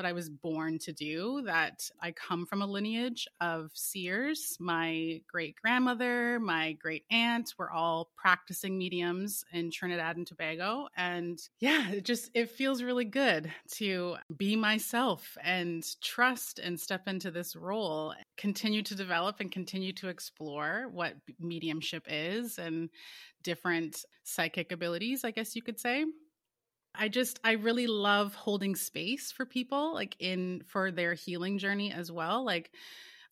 [0.00, 4.56] that I was born to do, that I come from a lineage of seers.
[4.58, 10.88] My great grandmother, my great aunt were all practicing mediums in Trinidad and Tobago.
[10.96, 17.06] And yeah, it just, it feels really good to be myself and trust and step
[17.06, 22.88] into this role, continue to develop and continue to explore what mediumship is and
[23.42, 26.06] different psychic abilities, I guess you could say.
[26.94, 31.92] I just I really love holding space for people like in for their healing journey
[31.92, 32.44] as well.
[32.44, 32.72] Like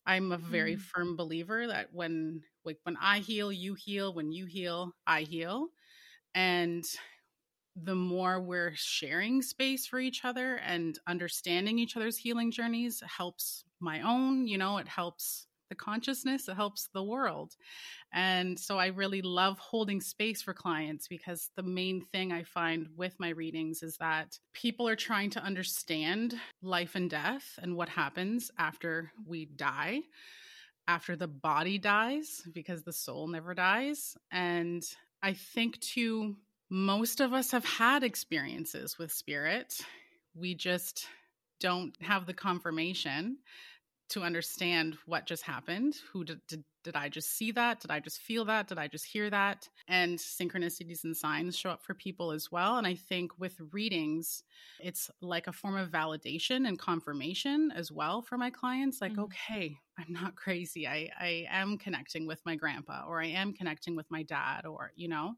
[0.05, 0.81] I'm a very mm.
[0.81, 5.67] firm believer that when like when I heal, you heal, when you heal, I heal.
[6.33, 6.85] And
[7.75, 13.63] the more we're sharing space for each other and understanding each other's healing journeys helps
[13.79, 17.55] my own, you know, it helps the consciousness, it helps the world.
[18.11, 22.87] And so I really love holding space for clients because the main thing I find
[22.97, 27.89] with my readings is that people are trying to understand life and death and what
[27.89, 30.01] happens after we die,
[30.87, 34.17] after the body dies, because the soul never dies.
[34.31, 34.83] And
[35.21, 36.35] I think too,
[36.69, 39.79] most of us have had experiences with spirit.
[40.35, 41.07] We just
[41.59, 43.37] don't have the confirmation
[44.09, 45.95] to understand what just happened.
[46.11, 47.79] Who did, did, did I just see that?
[47.79, 48.67] Did I just feel that?
[48.67, 49.67] Did I just hear that?
[49.87, 52.77] And synchronicities and signs show up for people as well.
[52.77, 54.43] And I think with readings,
[54.79, 59.01] it's like a form of validation and confirmation as well for my clients.
[59.01, 59.21] Like, mm-hmm.
[59.21, 60.87] okay, I'm not crazy.
[60.87, 64.91] I, I am connecting with my grandpa, or I am connecting with my dad, or,
[64.95, 65.35] you know,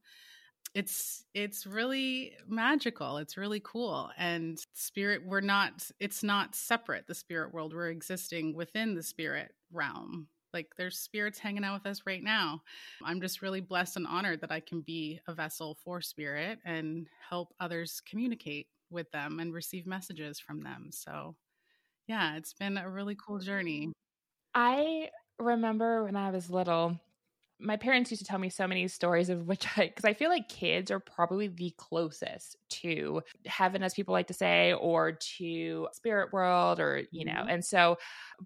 [0.73, 7.15] it's it's really magical it's really cool and spirit we're not it's not separate the
[7.15, 12.01] spirit world we're existing within the spirit realm like there's spirits hanging out with us
[12.05, 12.61] right now
[13.03, 17.07] i'm just really blessed and honored that i can be a vessel for spirit and
[17.29, 21.35] help others communicate with them and receive messages from them so
[22.11, 23.93] yeah, it's been a really cool journey.
[24.53, 26.99] I remember when I was little,
[27.61, 30.29] my parents used to tell me so many stories of which I, because I feel
[30.29, 35.87] like kids are probably the closest to heaven, as people like to say, or to
[35.93, 37.47] spirit world, or, you know, Mhm.
[37.47, 37.97] and so,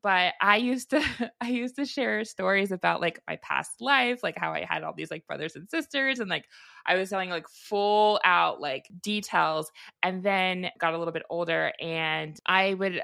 [0.02, 1.02] but I used to,
[1.42, 4.94] I used to share stories about like my past life, like how I had all
[4.96, 6.46] these like brothers and sisters, and like
[6.86, 9.72] I was telling like full out like details,
[10.04, 13.02] and then got a little bit older, and I would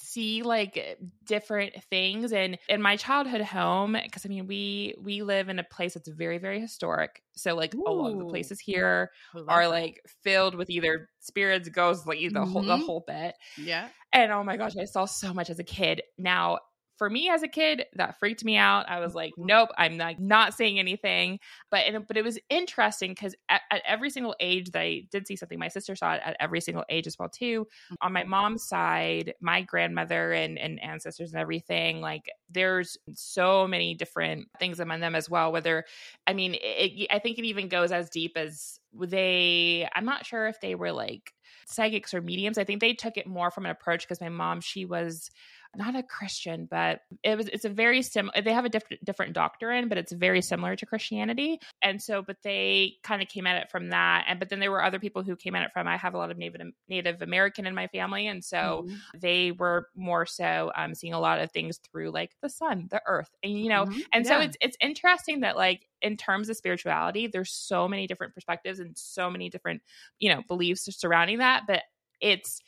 [0.00, 5.48] see like different things and in my childhood home because i mean we we live
[5.48, 9.10] in a place that's very very historic so like a lot of the places here
[9.48, 9.70] are that.
[9.70, 12.86] like filled with either spirits ghosts like the whole the Mhm.
[12.86, 13.88] whole bit yeah.
[14.12, 16.58] and oh my gosh i saw so much as a kid now
[16.98, 18.88] for me as a kid that freaked me out.
[18.88, 19.46] I was like mm-hmm.
[19.46, 21.38] nope i'm not not saying anything.
[21.70, 25.36] But but it was interesting because at, at every single age that i did see
[25.36, 27.64] something my sister saw it at every single age as well too.
[27.64, 27.94] Mm-hmm.
[28.02, 33.94] On my mom's side my grandmother and, and ancestors and everything like there's so many
[33.94, 35.84] different things among them as well whether
[36.26, 40.48] i mean it, i think it even goes as deep as they i'm not sure
[40.48, 41.32] if they were like
[41.66, 42.58] psychics or mediums.
[42.58, 45.30] I think they took it more from an approach because my mom she was
[45.76, 49.32] not a Christian, but it was it's a very similar they have a different different
[49.34, 51.60] doctrine, but it's very similar to Christianity.
[51.82, 54.24] And so but they kind of came at it from that.
[54.28, 56.18] And but then there were other people who came at it from I have a
[56.18, 58.26] lot of Native Native American in my family.
[58.26, 59.08] And so Mhm.
[59.14, 63.02] they were more so um, seeing a lot of things through like the sun, the
[63.06, 64.08] earth, and you know, Mhm.
[64.12, 68.34] and so it's it's interesting that like in terms of spirituality, there's so many different
[68.34, 69.82] perspectives and so many different
[70.18, 71.84] you know beliefs surrounding that, but
[72.20, 72.60] it's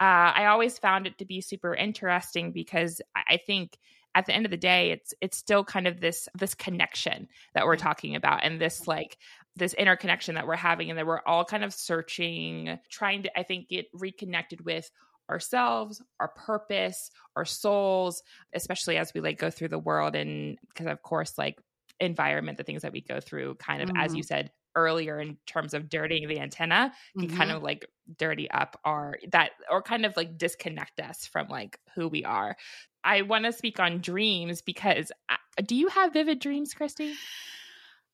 [0.00, 3.78] uh, I always found it to be super interesting because I think
[4.14, 7.66] at the end of the day, it's it's still kind of this this connection that
[7.66, 9.18] we're talking about, and this like
[9.56, 13.42] this interconnection that we're having, and that we're all kind of searching, trying to I
[13.42, 14.90] think get reconnected with
[15.30, 18.22] ourselves, our purpose, our souls,
[18.54, 21.60] especially as we like go through the world, and because of course like
[22.00, 24.16] environment, the things that we go through, kind of as Mhm.
[24.16, 27.56] you said earlier in terms of dirtying the antenna can kind Mhm.
[27.56, 27.86] of like
[28.18, 32.56] dirty up our that or kind of like disconnect us from like who we are.
[33.04, 37.14] I want to speak on dreams because I, do you have vivid dreams, Krystie?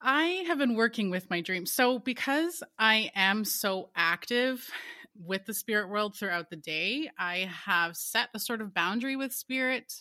[0.00, 1.72] I have been working with my dreams.
[1.72, 4.68] So, because I am so active
[5.16, 9.32] with the spirit world throughout the day, I have set a sort of boundary with
[9.32, 9.92] spirit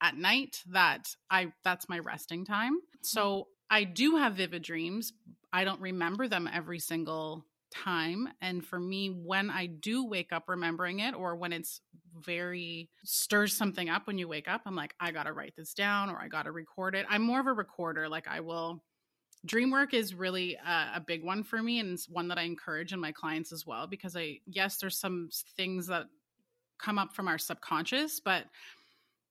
[0.00, 2.78] at night that I that's my resting time.
[3.02, 5.12] So, I do have vivid dreams.
[5.52, 10.44] I don't remember them every single time and for me when I do wake up
[10.48, 11.82] remembering it or when it's
[12.14, 15.74] very stirs something up when you wake up I'm like I got to write this
[15.74, 17.06] down or I got to record it.
[17.10, 18.82] I'm more of a recorder like I will
[19.44, 22.42] dream work is really a, a big one for me and it's one that i
[22.42, 26.06] encourage in my clients as well because i yes there's some things that
[26.78, 28.44] come up from our subconscious but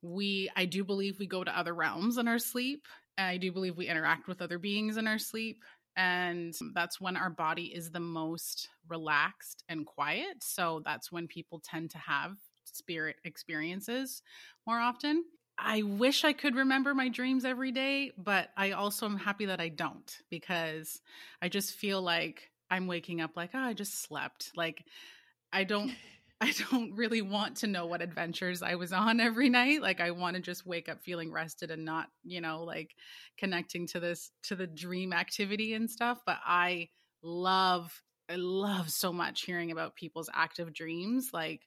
[0.01, 2.85] we i do believe we go to other realms in our sleep
[3.17, 5.63] i do believe we interact with other beings in our sleep
[5.95, 11.59] and that's when our body is the most relaxed and quiet so that's when people
[11.63, 14.21] tend to have spirit experiences
[14.65, 15.23] more often
[15.57, 19.59] I wish I could remember my dreams every day, but I also am happy that
[19.59, 21.01] I don't because
[21.41, 24.51] I just feel like I'm waking up like, oh, I just slept.
[24.55, 24.85] Like
[25.51, 25.91] I don't
[26.41, 29.81] I don't really want to know what adventures I was on every night.
[29.81, 32.95] Like I want to just wake up feeling rested and not, you know, like
[33.37, 36.89] connecting to this to the dream activity and stuff, but I
[37.23, 41.61] love I love so much hearing about people's active dreams like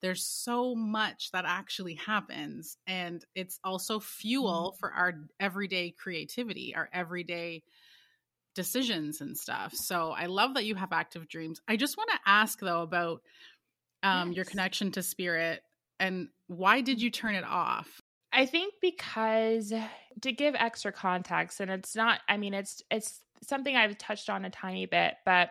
[0.00, 4.78] there's so much that actually happens and it's also fuel mm-hmm.
[4.78, 7.62] for our everyday creativity our everyday
[8.54, 12.18] decisions and stuff so i love that you have active dreams i just want to
[12.24, 13.22] ask though about
[14.04, 15.62] um, your connection to spirit
[16.00, 18.00] and why did you turn it off
[18.34, 19.72] I think because
[20.22, 24.44] to give extra context, and it's not, I mean, it's it's something I've touched on
[24.44, 25.50] a tiny bit, but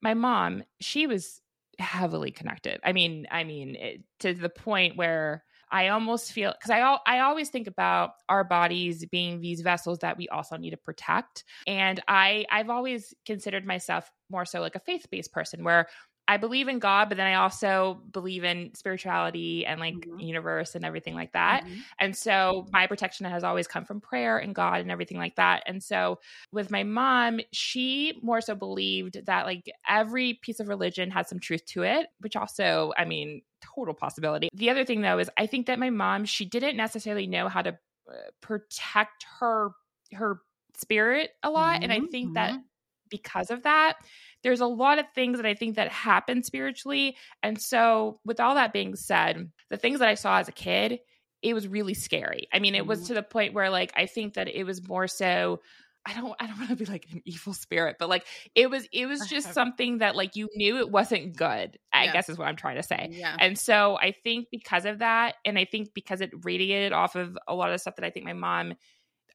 [0.00, 1.42] my mom, she was
[1.78, 2.80] heavily connected.
[2.82, 7.02] I mean, I mean, it, to the point where I almost feel because I al-
[7.06, 11.44] I always think about our bodies being these vessels that we also need to protect,
[11.66, 15.88] and I I've always considered myself more so like a faith based person where
[16.26, 20.18] I believe in God, but then I also believe in spirituality and like Mhm.
[20.18, 21.64] universe and everything like that.
[21.64, 21.84] Mhm.
[22.00, 25.62] And so my protection has always come from prayer and God and everything like that.
[25.66, 26.20] And so
[26.50, 31.40] with my mom, she more so believed that like every piece of religion had some
[31.40, 34.48] truth to it, which also, I mean, total possibility.
[34.54, 37.62] The other thing though is I think that my mom, she didn't necessarily know how
[37.62, 37.78] to
[38.10, 39.70] uh, protect her
[40.12, 40.40] her
[40.76, 42.64] spirit a lot and I Mhm, think that mhm.
[43.14, 43.94] Because of that,
[44.42, 47.16] there's a lot of things that I think that happen spiritually.
[47.42, 50.98] And so, with all that being said, the things that I saw as a kid,
[51.42, 52.48] it was really scary.
[52.52, 53.08] I mean, it was mm-hmm.
[53.08, 55.60] to the point where like I think that it was more so
[56.06, 58.86] I don't I don't want to be like an evil spirit, but like it was
[58.92, 61.78] it was just something that like you knew it wasn't good.
[61.92, 62.12] I yeah.
[62.12, 63.08] guess is what I'm trying to say.
[63.12, 63.36] Yeah.
[63.38, 67.38] And so I think because of that, and I think because it radiated off of
[67.48, 68.74] a lot of stuff that I think my mom,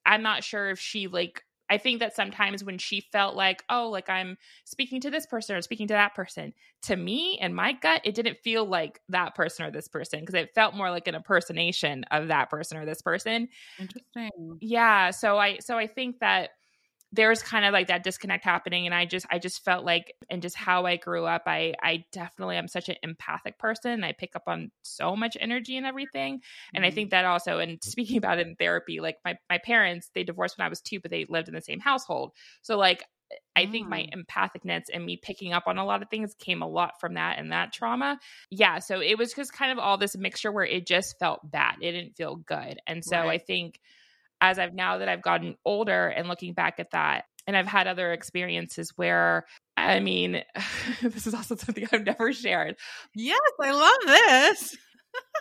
[0.05, 3.89] I'm not sure if she like I think that sometimes when she felt like, oh,
[3.89, 6.53] like I'm speaking to this person or speaking to that person,
[6.83, 10.35] to me and my gut, it didn't feel like that person or this person because
[10.35, 13.47] it felt more like an impersonation of that person or this person.
[13.79, 14.57] Interesting.
[14.61, 15.11] Yeah.
[15.11, 16.51] So I so I think that
[17.11, 20.41] there's kind of like that disconnect happening and i just i just felt like and
[20.41, 24.35] just how i grew up i i definitely am such an empathic person i pick
[24.35, 26.41] up on so much energy and everything
[26.73, 26.91] and mm-hmm.
[26.91, 30.23] i think that also and speaking about it in therapy like my my parents they
[30.23, 32.31] divorced when i was two but they lived in the same household
[32.61, 33.03] so like
[33.55, 34.23] I think my mm.
[34.25, 37.37] empathicness and me picking up on a lot of things came a lot from that
[37.37, 38.17] and that trauma.
[38.49, 38.79] Yeah.
[38.79, 41.75] So it was just kind of all this mixture where it just felt bad.
[41.81, 42.79] It didn't feel good.
[42.87, 43.29] And so right.
[43.29, 43.79] I think
[44.41, 47.87] as I've now that I've gotten older and looking back at that, and I've had
[47.87, 50.43] other experiences where, I mean,
[51.01, 52.75] this is also something I've never shared.
[53.15, 54.77] Yes, I love this.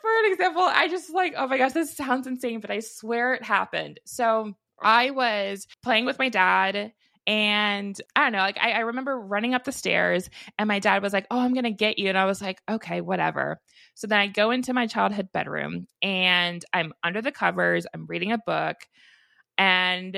[0.00, 3.34] For an example, I just like, oh my gosh, this sounds insane, but I swear
[3.34, 4.00] it happened.
[4.06, 6.92] So I was playing with my dad
[7.26, 11.02] and I don't know, like I, I, remember running up the stairs and my dad
[11.02, 12.08] was like, Oh, I'm gonna get you.
[12.08, 13.60] And I was like, okay, whatever.
[13.98, 18.30] So then I go into my childhood bedroom and I'm under the covers, I'm reading
[18.30, 18.76] a book,
[19.58, 20.16] and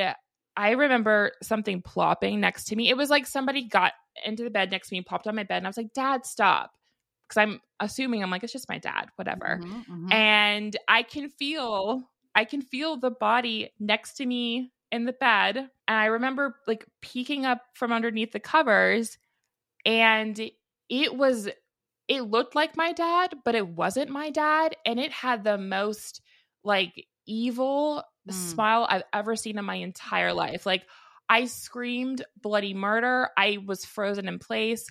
[0.54, 2.90] I remember something plopping next to me.
[2.90, 5.44] It was like somebody got into the bed next to me, and popped on my
[5.44, 6.72] bed, and I was like, Dad, stop.
[7.26, 9.60] Because I'm assuming I'm like, it's just my dad, whatever.
[9.62, 10.12] Mm-hmm, mm-hmm.
[10.12, 12.02] And I can feel
[12.34, 15.56] I can feel the body next to me in the bed.
[15.56, 19.16] And I remember like peeking up from underneath the covers
[19.86, 20.38] and
[20.90, 21.48] it was
[22.11, 26.20] it looked like my dad, but it wasn't my dad and it had the most
[26.64, 28.34] like evil mm.
[28.34, 30.66] smile I've ever seen in my entire life.
[30.66, 30.82] Like
[31.28, 33.28] I screamed bloody murder.
[33.38, 34.88] I was frozen in place,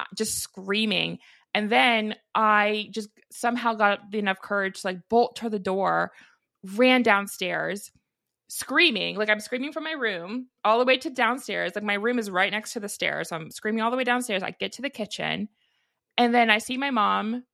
[0.00, 1.20] uh, just screaming.
[1.54, 6.10] And then I just somehow got enough courage to like bolt to the door,
[6.74, 7.92] ran downstairs,
[8.50, 12.18] screaming like i'm screaming from my room all the way to downstairs like my room
[12.18, 14.72] is right next to the stairs so i'm screaming all the way downstairs i get
[14.72, 15.50] to the kitchen
[16.18, 17.44] and then i see my mom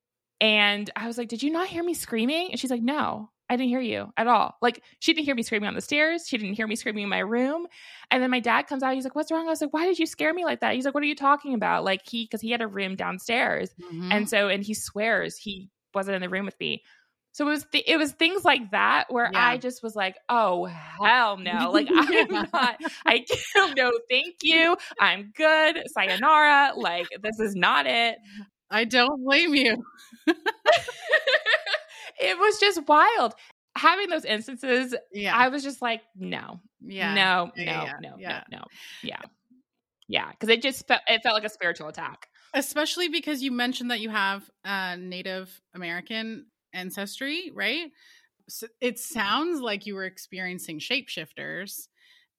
[0.41, 3.57] and i was like did you not hear me screaming and she's like no i
[3.57, 6.37] didn't hear you at all like she didn't hear me screaming on the stairs she
[6.37, 7.67] didn't hear me screaming in my room
[8.11, 9.99] and then my dad comes out he's like what's wrong i was like why did
[9.99, 12.41] you scare me like that he's like what are you talking about like he because
[12.41, 14.11] he had a room downstairs mm-hmm.
[14.11, 16.83] and so and he swears he wasn't in the room with me
[17.35, 19.49] so it was th- it was things like that where yeah.
[19.49, 22.77] I just was like, oh hell no, like I'm not.
[23.05, 23.25] I
[23.77, 24.77] no, thank you.
[25.01, 25.83] I'm good.
[25.93, 26.75] Sayonara.
[26.77, 28.17] Like this is not it.
[28.71, 29.85] I don't blame you.
[30.27, 30.37] it
[32.39, 33.35] was just wild.
[33.77, 35.37] Having those instances, yeah.
[35.37, 38.43] I was just like, no, yeah, no, no, yeah, no, yeah.
[38.51, 38.65] no, no,
[39.03, 39.21] yeah,
[40.07, 42.29] yeah, because it just felt it felt like a spiritual attack.
[42.55, 47.91] Especially because you mentioned that you have uh, Native American ancestry, right?
[48.49, 51.89] So it sounds like you were experiencing shapeshifters,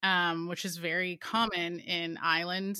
[0.03, 2.77] um, which is very common in island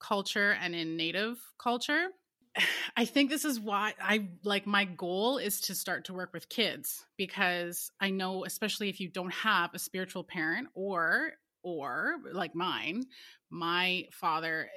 [0.00, 2.08] culture and in native culture.
[2.96, 6.48] I think this is why I like my goal is to start to work with
[6.48, 11.32] kids because I know especially if you don't have a spiritual parent or
[11.64, 13.04] or like mine,
[13.50, 14.68] my father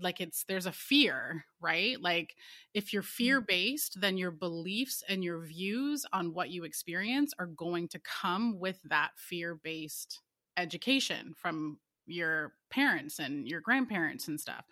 [0.00, 2.34] like it's there's a fear right like
[2.72, 3.46] if you're fear mm.
[3.46, 8.58] based then your beliefs and your views on what you experience are going to come
[8.58, 10.20] with that fear based
[10.56, 14.64] education from your parents and your grandparents and stuff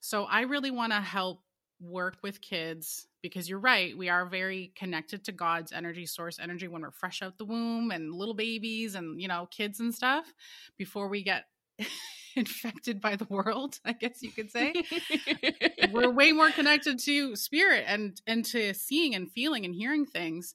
[0.00, 1.40] so i really want to help
[1.80, 6.66] work with kids because you're right we are very connected to god's energy source energy
[6.66, 10.26] when we're fresh out the womb and little babies and you know kids and stuff
[10.76, 11.44] before we get
[12.36, 14.74] infected by the world, I guess you could say.
[15.90, 20.54] We're way more connected to spirit and and to seeing and feeling and hearing things.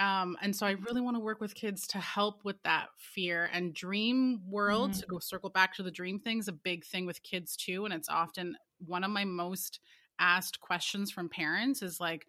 [0.00, 3.48] Um, and so I really want to work with kids to help with that fear
[3.52, 5.00] and dream world mm-hmm.
[5.00, 7.84] to go circle back to the dream things, a big thing with kids too.
[7.84, 9.78] And it's often one of my most
[10.18, 12.26] asked questions from parents is like,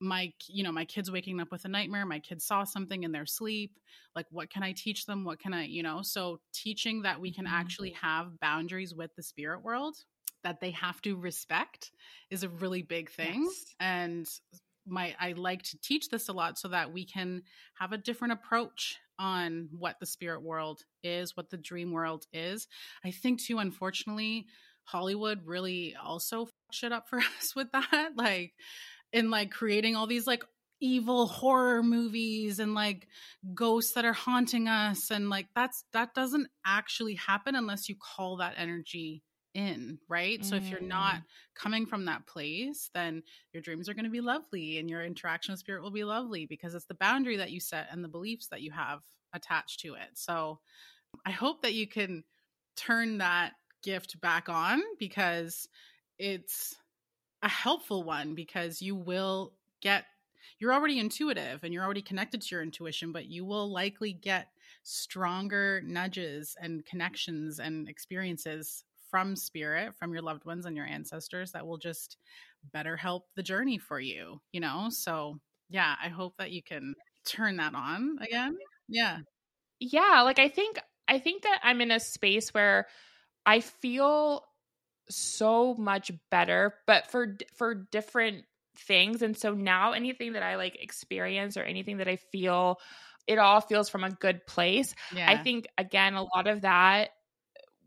[0.00, 3.12] my you know my kids waking up with a nightmare my kids saw something in
[3.12, 3.78] their sleep
[4.14, 7.32] like what can i teach them what can i you know so teaching that we
[7.32, 7.54] can mm-hmm.
[7.54, 9.96] actually have boundaries with the spirit world
[10.44, 11.90] that they have to respect
[12.30, 13.64] is a really big thing yes.
[13.80, 14.28] and
[14.86, 17.42] my i like to teach this a lot so that we can
[17.78, 22.68] have a different approach on what the spirit world is what the dream world is
[23.04, 24.46] i think too unfortunately
[24.84, 28.12] Hollywood really also shit up for us with that.
[28.16, 28.52] Like,
[29.12, 30.44] in like creating all these like
[30.80, 33.08] evil horror movies and like
[33.54, 38.36] ghosts that are haunting us and like that's that doesn't actually happen unless you call
[38.36, 39.22] that energy
[39.54, 40.40] in, right?
[40.40, 40.44] Mm.
[40.44, 41.24] So if you're not mm.
[41.56, 45.52] coming from that place, then your dreams are going to be lovely and your interaction
[45.52, 48.48] with spirit will be lovely because it's the boundary that you set and the beliefs
[48.48, 49.00] that you have
[49.32, 50.10] attached to it.
[50.14, 50.60] So
[51.26, 52.22] I hope that you can
[52.76, 55.66] turn that gift back on because
[56.18, 56.76] it's
[57.42, 60.06] a helpful one because you will get
[60.58, 64.48] you're already intuitive and you're already connected to your intuition, but you will likely get
[64.82, 71.52] stronger nudges and connections and experiences from spirit, from your loved ones and your ancestors
[71.52, 72.16] that will just
[72.72, 74.88] better help the journey for you, you know?
[74.90, 75.38] So,
[75.68, 76.94] yeah, I hope that you can
[77.24, 78.56] turn that on again.
[78.88, 79.20] Yeah.
[79.80, 82.86] Yeah, like I think I think that I'm in a space where
[83.46, 84.44] I feel
[85.10, 88.44] so much better, but for for different
[88.76, 89.22] things.
[89.22, 92.80] And so now anything that I like experience or anything that I feel,
[93.26, 94.94] it all feels from a good place.
[95.14, 95.30] Yeah.
[95.30, 97.10] I think again, a lot of that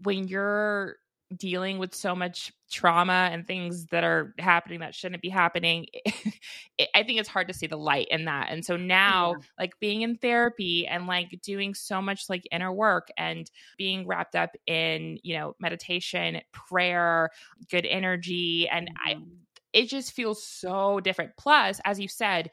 [0.03, 0.97] when you're
[1.37, 5.85] dealing with so much trauma and things that are happening that shouldn't be happening
[6.77, 9.45] it, i think it's hard to see the light in that and so now yeah.
[9.59, 14.35] like being in therapy and like doing so much like inner work and being wrapped
[14.35, 17.29] up in you know meditation prayer
[17.69, 19.19] good energy and mm-hmm.
[19.19, 19.21] i
[19.73, 22.49] it just feels so different plus as you said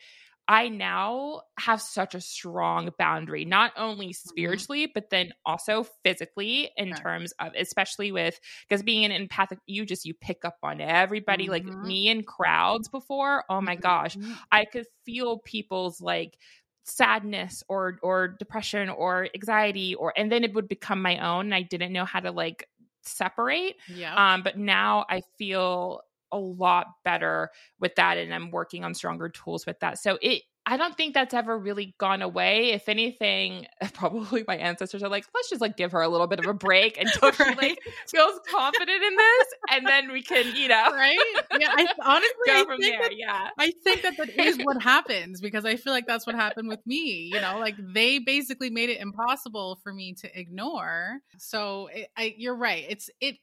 [0.48, 4.28] I now have such a strong boundary, not only mm-hmm.
[4.28, 4.92] spiritually, mm-hmm.
[4.94, 10.06] but then also physically in terms of, especially with, because being an empathic, you just,
[10.06, 11.68] you pick up on everybody, mm-hmm.
[11.68, 13.44] like me in crowds before.
[13.50, 14.32] Oh my gosh, mm-hmm.
[14.50, 16.38] I could feel people's like,
[16.84, 21.54] sadness or or depression or anxiety or and then it would become my own and
[21.54, 22.66] I didn't know how to like
[23.02, 23.76] separate.
[23.94, 24.14] Yeah.
[24.14, 26.00] Um but now I feel
[26.32, 27.50] a lot better
[27.80, 29.98] with that and I'm working on stronger tools with that.
[29.98, 32.72] So it I don't think that's ever really gone away.
[32.72, 36.40] If anything, probably my ancestors are like, let's just like give her a little bit
[36.40, 40.68] of a break until she like feels confident in this, and then we can, you
[40.68, 41.16] know, right?
[41.58, 43.00] Yeah, I, honestly, go I from there.
[43.00, 46.36] That, yeah, I think that that is what happens because I feel like that's what
[46.36, 47.30] happened with me.
[47.32, 51.20] You know, like they basically made it impossible for me to ignore.
[51.38, 52.84] So it, I, you're right.
[52.86, 53.36] It's it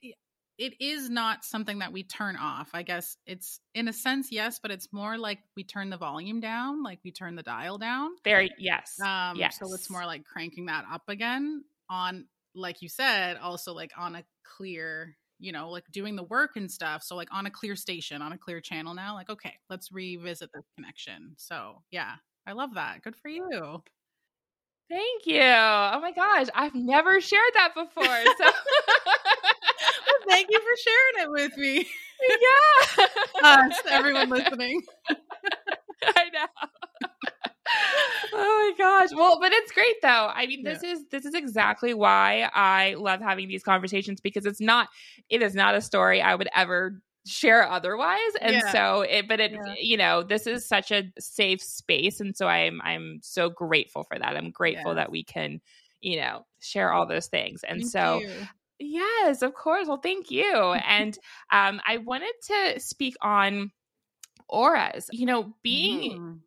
[0.58, 2.70] it is not something that we turn off.
[2.72, 6.40] I guess it's in a sense, yes, but it's more like we turn the volume
[6.40, 8.10] down, like we turn the dial down.
[8.24, 8.98] Very yes.
[9.00, 9.58] Um yes.
[9.58, 14.16] so it's more like cranking that up again on like you said, also like on
[14.16, 14.24] a
[14.56, 17.02] clear, you know, like doing the work and stuff.
[17.02, 20.50] So like on a clear station, on a clear channel now, like, okay, let's revisit
[20.54, 21.34] this connection.
[21.36, 22.14] So yeah,
[22.46, 23.02] I love that.
[23.02, 23.82] Good for you.
[24.88, 25.42] Thank you.
[25.42, 28.24] Oh my gosh, I've never shared that before.
[28.38, 28.44] So
[30.28, 31.86] thank you for sharing it with me.
[32.28, 33.06] Yeah.
[33.42, 34.82] Us, everyone listening.
[35.08, 36.46] I know.
[38.32, 39.10] oh my gosh.
[39.14, 40.30] Well, but it's great though.
[40.32, 40.92] I mean, this yeah.
[40.92, 44.88] is this is exactly why I love having these conversations because it's not
[45.28, 48.70] it is not a story I would ever share otherwise and yeah.
[48.70, 49.74] so it but it yeah.
[49.80, 54.16] you know this is such a safe space and so i'm i'm so grateful for
[54.16, 55.60] that i'm grateful that we can
[56.00, 58.30] you know share all those things and Thank so you.
[58.78, 59.88] Yes, of course.
[59.88, 60.54] Well, thank you.
[60.86, 61.16] and
[61.50, 63.70] um, I wanted to speak on
[64.48, 65.08] auras.
[65.12, 66.38] You know, being mm.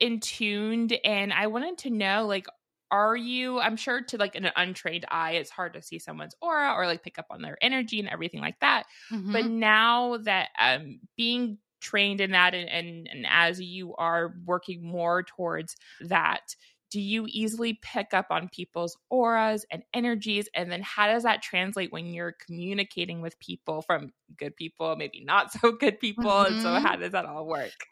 [0.00, 2.46] in tuned, and I wanted to know, like,
[2.90, 3.58] are you?
[3.58, 7.02] I'm sure to like an untrained eye, it's hard to see someone's aura or like
[7.02, 8.84] pick up on their energy and everything like that.
[9.12, 9.32] Mm-hmm.
[9.32, 14.86] But now that um, being trained in that, and, and and as you are working
[14.86, 16.54] more towards that
[16.96, 21.42] do you easily pick up on people's auras and energies and then how does that
[21.42, 26.54] translate when you're communicating with people from good people maybe not so good people mm-hmm.
[26.54, 26.86] and so mm-hmm.
[26.86, 27.86] how does that all work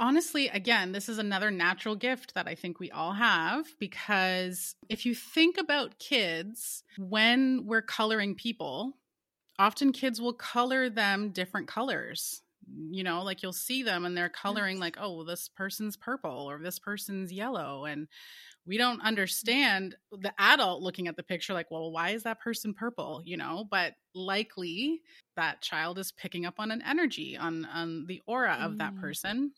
[0.00, 5.04] honestly again this is another natural gift that i think we all have because if
[5.04, 8.94] you think about kids when we're coloring people
[9.58, 12.40] often kids will color them different colors
[12.90, 16.58] you know like you'll see them and they're coloring like oh this person's purple or
[16.58, 18.08] this person's yellow and
[18.66, 19.04] we don't mm.
[19.04, 23.36] understand the adult looking at the picture like well why is that person purple you
[23.36, 25.00] know but likely
[25.36, 29.00] that child is picking up on an energy on on the aura of that mm.
[29.00, 29.52] person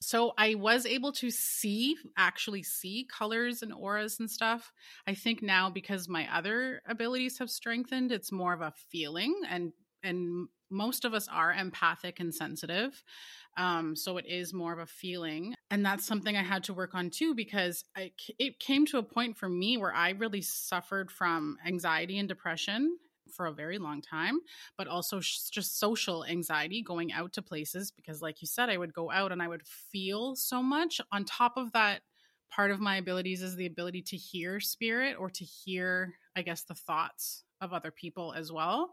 [0.00, 4.72] so i was able to see actually see colors and auras and stuff
[5.06, 9.72] i think now because my other abilities have strengthened it's more of a feeling and
[10.02, 13.02] and most of us are empathic and sensitive.
[13.56, 15.54] Um, so it is more of a feeling.
[15.70, 19.02] And that's something I had to work on too, because I, it came to a
[19.02, 22.98] point for me where I really suffered from anxiety and depression.
[23.34, 24.38] for a very long time,
[24.76, 28.92] but also just social anxiety going out to places because, like you said, I would
[28.92, 31.00] go out and I would feel so much.
[31.10, 32.02] On top of that,
[32.54, 36.62] part of my abilities is the ability to hear spirit or to hear, I guess,
[36.62, 38.92] the thoughts of other people as well.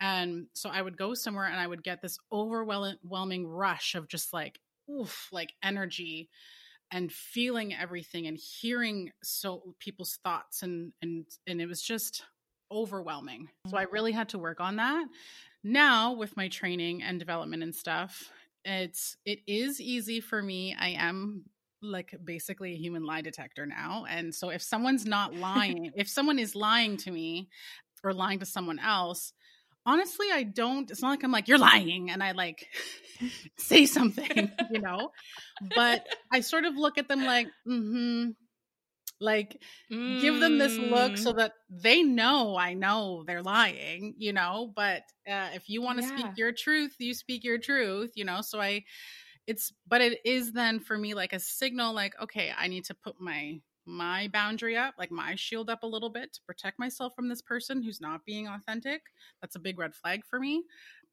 [0.00, 4.32] And so I would go somewhere and I would get this overwhelming rush of just
[4.32, 4.58] like,
[4.90, 6.28] oof, like energy
[6.90, 12.24] and feeling everything and hearing so people's thoughts and and and it was just
[12.70, 13.48] overwhelming.
[13.68, 15.06] So I really had to work on that.
[15.62, 18.30] Now with my training and development and stuff,
[18.64, 20.74] it's it is easy for me.
[20.78, 21.44] I am
[21.82, 24.04] like basically a human lie detector now.
[24.08, 27.48] And so if someone's not lying, if someone is lying to me
[28.02, 29.32] or lying to someone else,
[29.86, 32.10] honestly, I don't, it's not like I'm like, you're lying.
[32.10, 32.66] And I like
[33.58, 35.10] say something, you know,
[35.74, 38.30] but I sort of look at them like, mm hmm.
[39.20, 39.60] Like,
[39.90, 40.20] mm.
[40.20, 41.38] give them this look so mm.
[41.38, 44.72] that they know I know they're lying, you know.
[44.76, 46.16] But uh, if you want to yeah.
[46.16, 48.42] speak your truth, you speak your truth, you know.
[48.42, 48.84] So I,
[49.48, 52.94] it's, but it is then for me like a signal, like, okay, I need to
[52.94, 57.14] put my my boundary up, like my shield up a little bit to protect myself
[57.16, 59.00] from this person who's not being authentic.
[59.40, 60.64] That's a big red flag for me.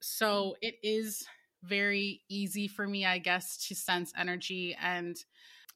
[0.01, 0.53] So mm.
[0.61, 1.25] it is
[1.63, 4.75] very easy for me, I guess, to sense energy.
[4.81, 5.15] And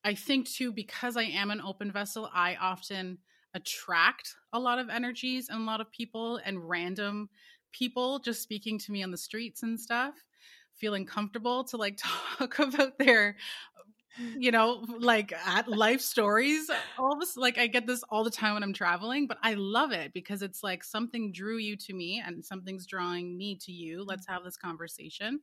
[0.04, 3.20] I think too, because I am an open vessel, I often
[3.54, 7.30] attract a lot of energies and a lot of people and random
[7.72, 10.16] people just speaking to me on the streets and stuff
[10.80, 12.00] feeling comfortable to like
[12.38, 13.36] talk about their
[14.38, 16.70] you know, like at life stories.
[16.98, 19.92] All this, like I get this all the time when I'm traveling, but I love
[19.92, 24.04] it because it's like something drew you to me and something's drawing me to you.
[24.04, 24.34] Let's mm-hmm.
[24.34, 25.40] have this conversation.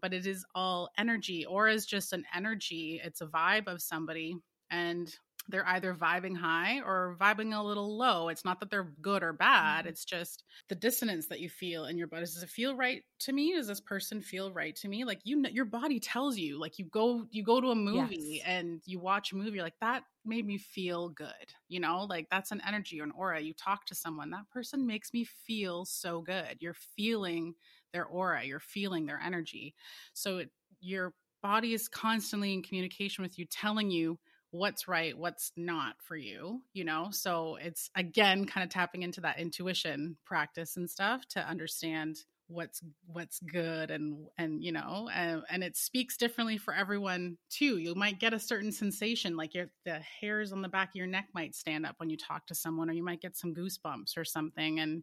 [0.00, 3.00] But it is all energy, or is just an energy.
[3.02, 4.36] It's a vibe of somebody.
[4.70, 5.14] And
[5.48, 8.28] they're either vibing high or vibing a little low.
[8.28, 9.80] It's not that they're good or bad.
[9.80, 9.88] Mm-hmm.
[9.88, 12.22] It's just the dissonance that you feel in your body.
[12.22, 13.54] Does it feel right to me?
[13.54, 15.04] Does this person feel right to me?
[15.04, 16.60] Like you, your body tells you.
[16.60, 18.44] Like you go, you go to a movie yes.
[18.46, 19.52] and you watch a movie.
[19.52, 21.32] You're Like that made me feel good.
[21.68, 23.40] You know, like that's an energy or an aura.
[23.40, 26.58] You talk to someone, that person makes me feel so good.
[26.60, 27.54] You're feeling
[27.92, 28.44] their aura.
[28.44, 29.74] You're feeling their energy.
[30.12, 34.18] So it, your body is constantly in communication with you, telling you
[34.50, 37.08] what's right, what's not for you, you know?
[37.10, 42.18] So it's again kind of tapping into that intuition practice and stuff to understand
[42.48, 47.76] what's what's good and and you know and, and it speaks differently for everyone too
[47.76, 51.06] you might get a certain sensation like your the hairs on the back of your
[51.06, 54.16] neck might stand up when you talk to someone or you might get some goosebumps
[54.16, 55.02] or something and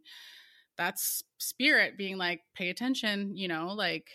[0.76, 4.10] that's spirit being like pay attention you know like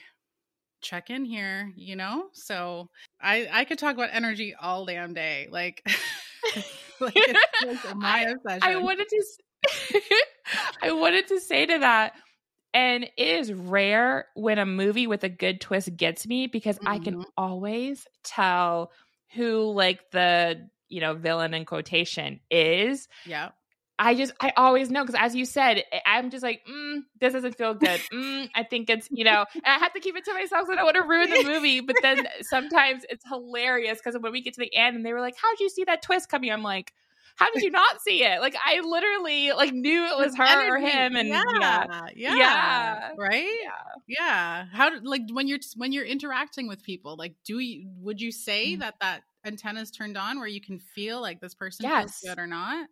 [0.82, 2.27] check in here, you know?
[2.34, 2.89] So
[3.21, 5.47] I I could talk about energy all damn day.
[5.49, 5.86] Like,
[6.99, 7.15] like,
[7.95, 8.59] my I, obsession.
[8.63, 9.23] I wanted to
[10.82, 12.13] I wanted to say to that
[12.73, 16.88] and it is rare when a movie with a good twist gets me because mm-hmm.
[16.88, 17.29] I can mm-hmm.
[17.38, 18.91] always tell
[19.34, 23.07] who like the you know villain in quotation is.
[23.25, 23.49] Yeah.
[24.01, 27.55] I just, I always know because as you said, I'm just like, mm, this doesn't
[27.57, 28.01] feel good.
[28.11, 30.75] Mm, I think it's, you know, I have to keep it to myself so I
[30.75, 31.79] don't want to ruin the movie.
[31.79, 35.21] But then sometimes it's hilarious because when we get to the end and they were
[35.21, 36.51] like, how'd you see that twist coming?
[36.51, 36.93] I'm like,
[37.35, 38.41] how did you not see it?
[38.41, 40.69] Like I literally like knew it was her Energy.
[40.69, 43.09] or him, and yeah, yeah, yeah, yeah.
[43.17, 43.69] right, yeah,
[44.07, 44.65] yeah.
[44.71, 48.75] How like when you're when you're interacting with people, like do you would you say
[48.75, 48.79] mm.
[48.79, 52.19] that that antenna's turned on where you can feel like this person yes.
[52.19, 52.87] feels good or not?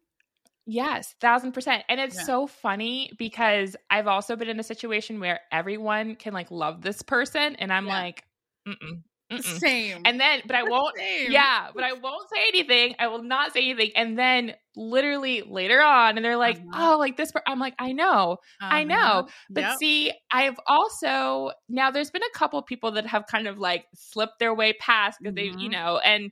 [0.71, 1.83] Yes, thousand percent.
[1.89, 2.23] And it's yeah.
[2.25, 7.01] so funny because I've also been in a situation where everyone can like love this
[7.01, 7.91] person, and I'm yeah.
[7.91, 8.23] like,
[8.67, 9.01] mm-mm,
[9.31, 9.59] mm-mm.
[9.59, 10.03] same.
[10.05, 10.95] And then, but I won't.
[10.95, 11.31] Same.
[11.31, 12.93] Yeah, but I won't say anything.
[12.99, 13.93] I will not say anything.
[13.95, 16.93] And then, literally later on, and they're like, uh-huh.
[16.93, 17.41] "Oh, like this." Per-.
[17.47, 18.69] I'm like, "I know, uh-huh.
[18.71, 19.77] I know." But yep.
[19.79, 24.37] see, I've also now there's been a couple people that have kind of like slipped
[24.37, 25.57] their way past because mm-hmm.
[25.57, 26.31] they, you know, and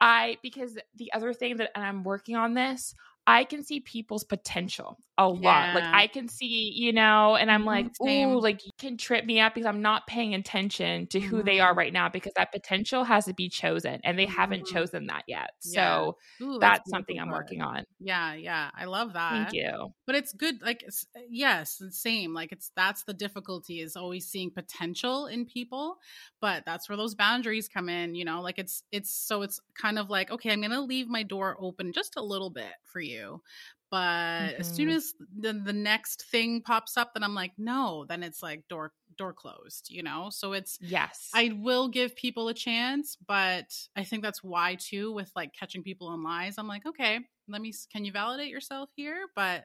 [0.00, 2.94] I because the other thing that and I'm working on this.
[3.26, 5.40] I can see people's potential a yeah.
[5.40, 5.74] lot.
[5.74, 9.40] Like I can see, you know, and I'm like, oh, like you can trip me
[9.40, 11.46] up because I'm not paying attention to who mm-hmm.
[11.46, 11.78] they are mm-hmm.
[11.78, 14.34] right now because that potential has to be chosen and they mm-hmm.
[14.34, 15.50] haven't chosen that yet.
[15.64, 15.74] Yeah.
[15.84, 17.84] So Ooh, that's, that's something I'm working on.
[17.98, 18.70] Yeah, yeah.
[18.74, 19.32] I love that.
[19.32, 19.92] Thank you.
[20.06, 22.32] But it's good like it's, uh, yes, same.
[22.32, 25.98] Like it's that's the difficulty is always seeing potential in people,
[26.40, 28.40] but that's where those boundaries come in, you know?
[28.40, 31.56] Like it's it's so it's kind of like, okay, I'm going to leave my door
[31.60, 33.42] open just a little bit for you
[33.90, 33.98] but
[34.40, 34.60] mm-hmm.
[34.60, 34.96] as soon mm-hmm.
[34.96, 38.92] as the, the next thing pops up then i'm like no then it's like door
[39.16, 43.66] door closed you know so it's yes i will give people a chance but
[43.96, 47.60] i think that's why too with like catching people in lies i'm like okay let
[47.60, 49.64] me can you validate yourself here but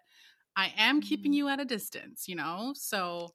[0.56, 1.36] I am keeping Mhm.
[1.36, 2.74] you at a distance, you know?
[2.76, 3.34] So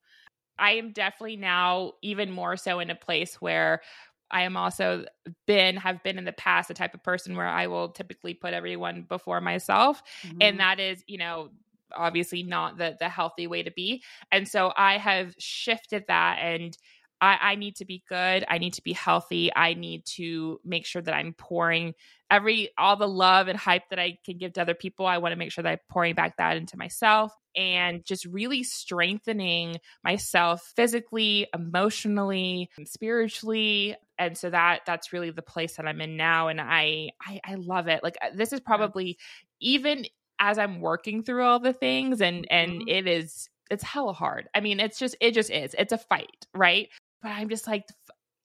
[0.59, 3.83] I am definitely now even more so in a place where
[4.31, 5.05] I am also
[5.47, 8.55] been have been in the past the type of person where I will typically put
[8.55, 10.39] everyone before myself mhm.
[10.41, 11.51] and that is you know
[11.93, 16.77] obviously not the the healthy way to be and so i have shifted that and
[17.21, 20.87] I, I need to be good i need to be healthy i need to make
[20.87, 21.95] sure that i'm pouring
[22.31, 25.33] every all the love and hype that i can give to other people i want
[25.33, 30.73] to make sure that i'm pouring back that into myself and just really strengthening myself
[30.77, 36.61] physically emotionally spiritually and so that that's really the place that i'm in now and
[36.61, 39.19] i i, I love it like uh, this is probably
[39.61, 40.07] even
[40.41, 42.89] as I'm working through all the things and and Mhm.
[42.89, 44.49] it is it's hella hard.
[44.53, 45.77] I mean, it's just it just is.
[45.79, 46.89] It's a fight, right?
[47.23, 47.85] But I'm just like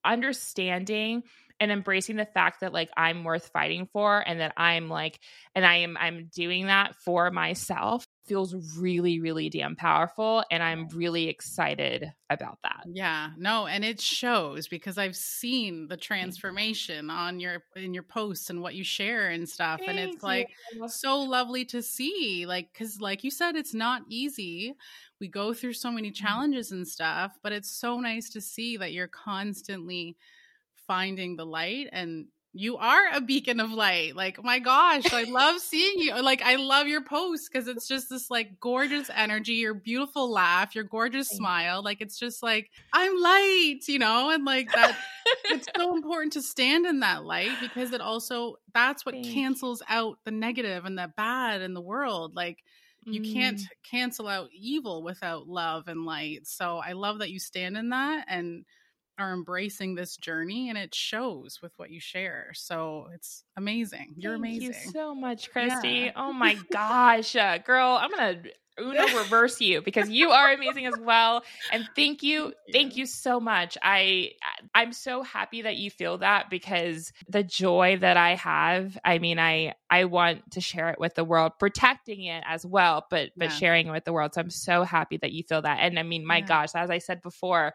[0.04, 1.24] understanding
[1.60, 5.20] and embracing the fact that like I'm worth fighting for and that I'm like
[5.56, 10.88] and I am I'm doing that for myself feels really really damn powerful and I'm
[10.90, 12.88] really excited about that.
[12.88, 18.52] Yeah, no, and it shows because I've seen the transformation on your in your posts
[18.52, 20.86] and what you share and stuff and it's like you.
[20.86, 24.76] so lovely to see like cuz like you said it's not easy.
[25.20, 26.42] We go through so many Mm-hmm.
[26.42, 30.16] challenges and stuff, but it's so nice to see that you're constantly
[30.76, 34.16] finding the light and you are a beacon of light.
[34.16, 36.22] Like, my gosh, I love seeing you.
[36.22, 40.74] Like, I love your posts because it's just this like gorgeous energy, your beautiful laugh,
[40.74, 41.84] your gorgeous smile.
[41.84, 44.30] Like, it's just like, I'm light, you know?
[44.30, 44.96] And like that,
[45.50, 50.20] it's so important to stand in that light because it also, that's what cancels out
[50.24, 52.36] the negative and the bad in the world.
[52.36, 52.64] Like,
[53.12, 53.70] you can't Mm.
[53.84, 56.48] cancel out evil without love and light.
[56.48, 58.66] So I love that you stand in that and
[59.18, 62.52] are embracing this journey and it shows with what you share.
[62.54, 64.16] So it's amazing.
[64.18, 64.68] You're Thank amazing.
[64.68, 66.06] you so much, Krystie.
[66.06, 66.12] Yeah.
[66.16, 68.44] Oh my gosh, uh, girl, I'm gonna
[68.80, 71.44] Uno reverse you because you are amazing as well.
[71.70, 73.78] And thank you, thank you so much.
[73.82, 74.32] I
[74.74, 79.40] I'm so happy that you feel that because the joy that I have, I mean,
[79.40, 83.52] I I want to share it with the world, protecting it as well, but but
[83.52, 83.52] Yeah.
[83.52, 84.34] sharing it with the world.
[84.34, 85.80] So I'm so happy that you feel that.
[85.82, 86.48] And I mean, my Yeah.
[86.48, 87.74] gosh, as I said before,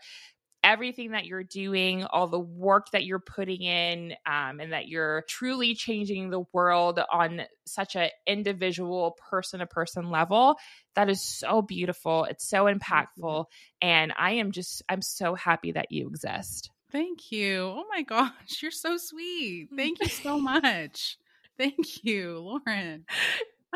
[0.70, 5.24] everything that you're doing, all the work that you're putting in, um, and that you're
[5.28, 10.56] truly changing the world on such an individual person to person level.
[10.94, 12.22] That is so beautiful.
[12.24, 13.46] It's so impactful.
[13.82, 16.70] And I am just, I'm so happy that you exist.
[16.92, 17.62] Thank you.
[17.76, 19.70] Oh my gosh, you're so sweet.
[19.74, 21.18] Thank you so much.
[21.58, 23.06] Thank you, Lauren.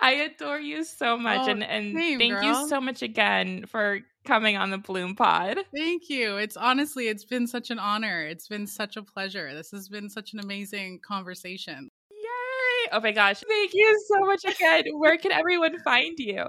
[0.00, 1.42] I adore you so much.
[1.46, 2.42] Oh, and and same, thank girl.
[2.42, 5.58] you so much again for coming on the Bloom Pod.
[5.74, 6.36] Thank you.
[6.36, 8.24] It's honestly, it's been such an honor.
[8.24, 9.54] It's been such a pleasure.
[9.54, 11.88] This has been such an amazing conversation.
[12.10, 12.90] Yay!
[12.92, 13.42] Oh my gosh.
[13.46, 14.84] Thank you so much again.
[14.98, 16.44] Where can everyone find you?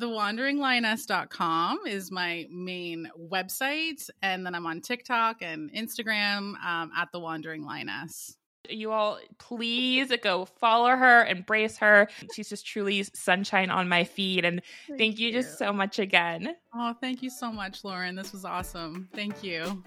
[0.00, 4.08] TheWanderingLioness.com is my main website.
[4.22, 8.35] And then I'm on TikTok and Instagram um, at The Wandering Lioness.
[8.70, 12.08] You all, please go follow her, embrace her.
[12.34, 14.44] She's just truly sunshine on my feed.
[14.44, 14.62] And
[14.98, 16.54] thank, you just so much again.
[16.74, 18.14] Oh, thank you so much, Lauren.
[18.14, 19.08] This was awesome.
[19.14, 19.82] Thank you.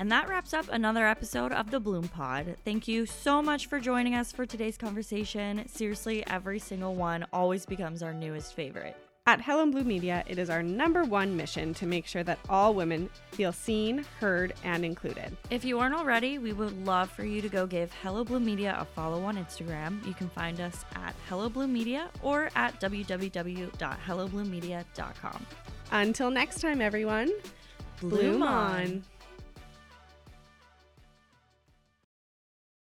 [0.00, 2.56] And that wraps up another episode of the Bloom Pod.
[2.64, 5.66] Thank you so much for joining us for today's conversation.
[5.66, 8.96] Seriously, every single one always becomes our newest favorite.
[9.28, 12.72] At Hello Blue Media, it is our number one mission to make sure that all
[12.72, 15.36] women feel seen, heard, and included.
[15.50, 18.74] If you aren't already, we would love for you to go give Hello Blue Media
[18.80, 20.02] a follow on Instagram.
[20.06, 25.46] You can find us at Hello Blue Media or at www.hellobluemedia.com.
[25.92, 27.30] Until next time, everyone,
[28.00, 29.04] bloom on.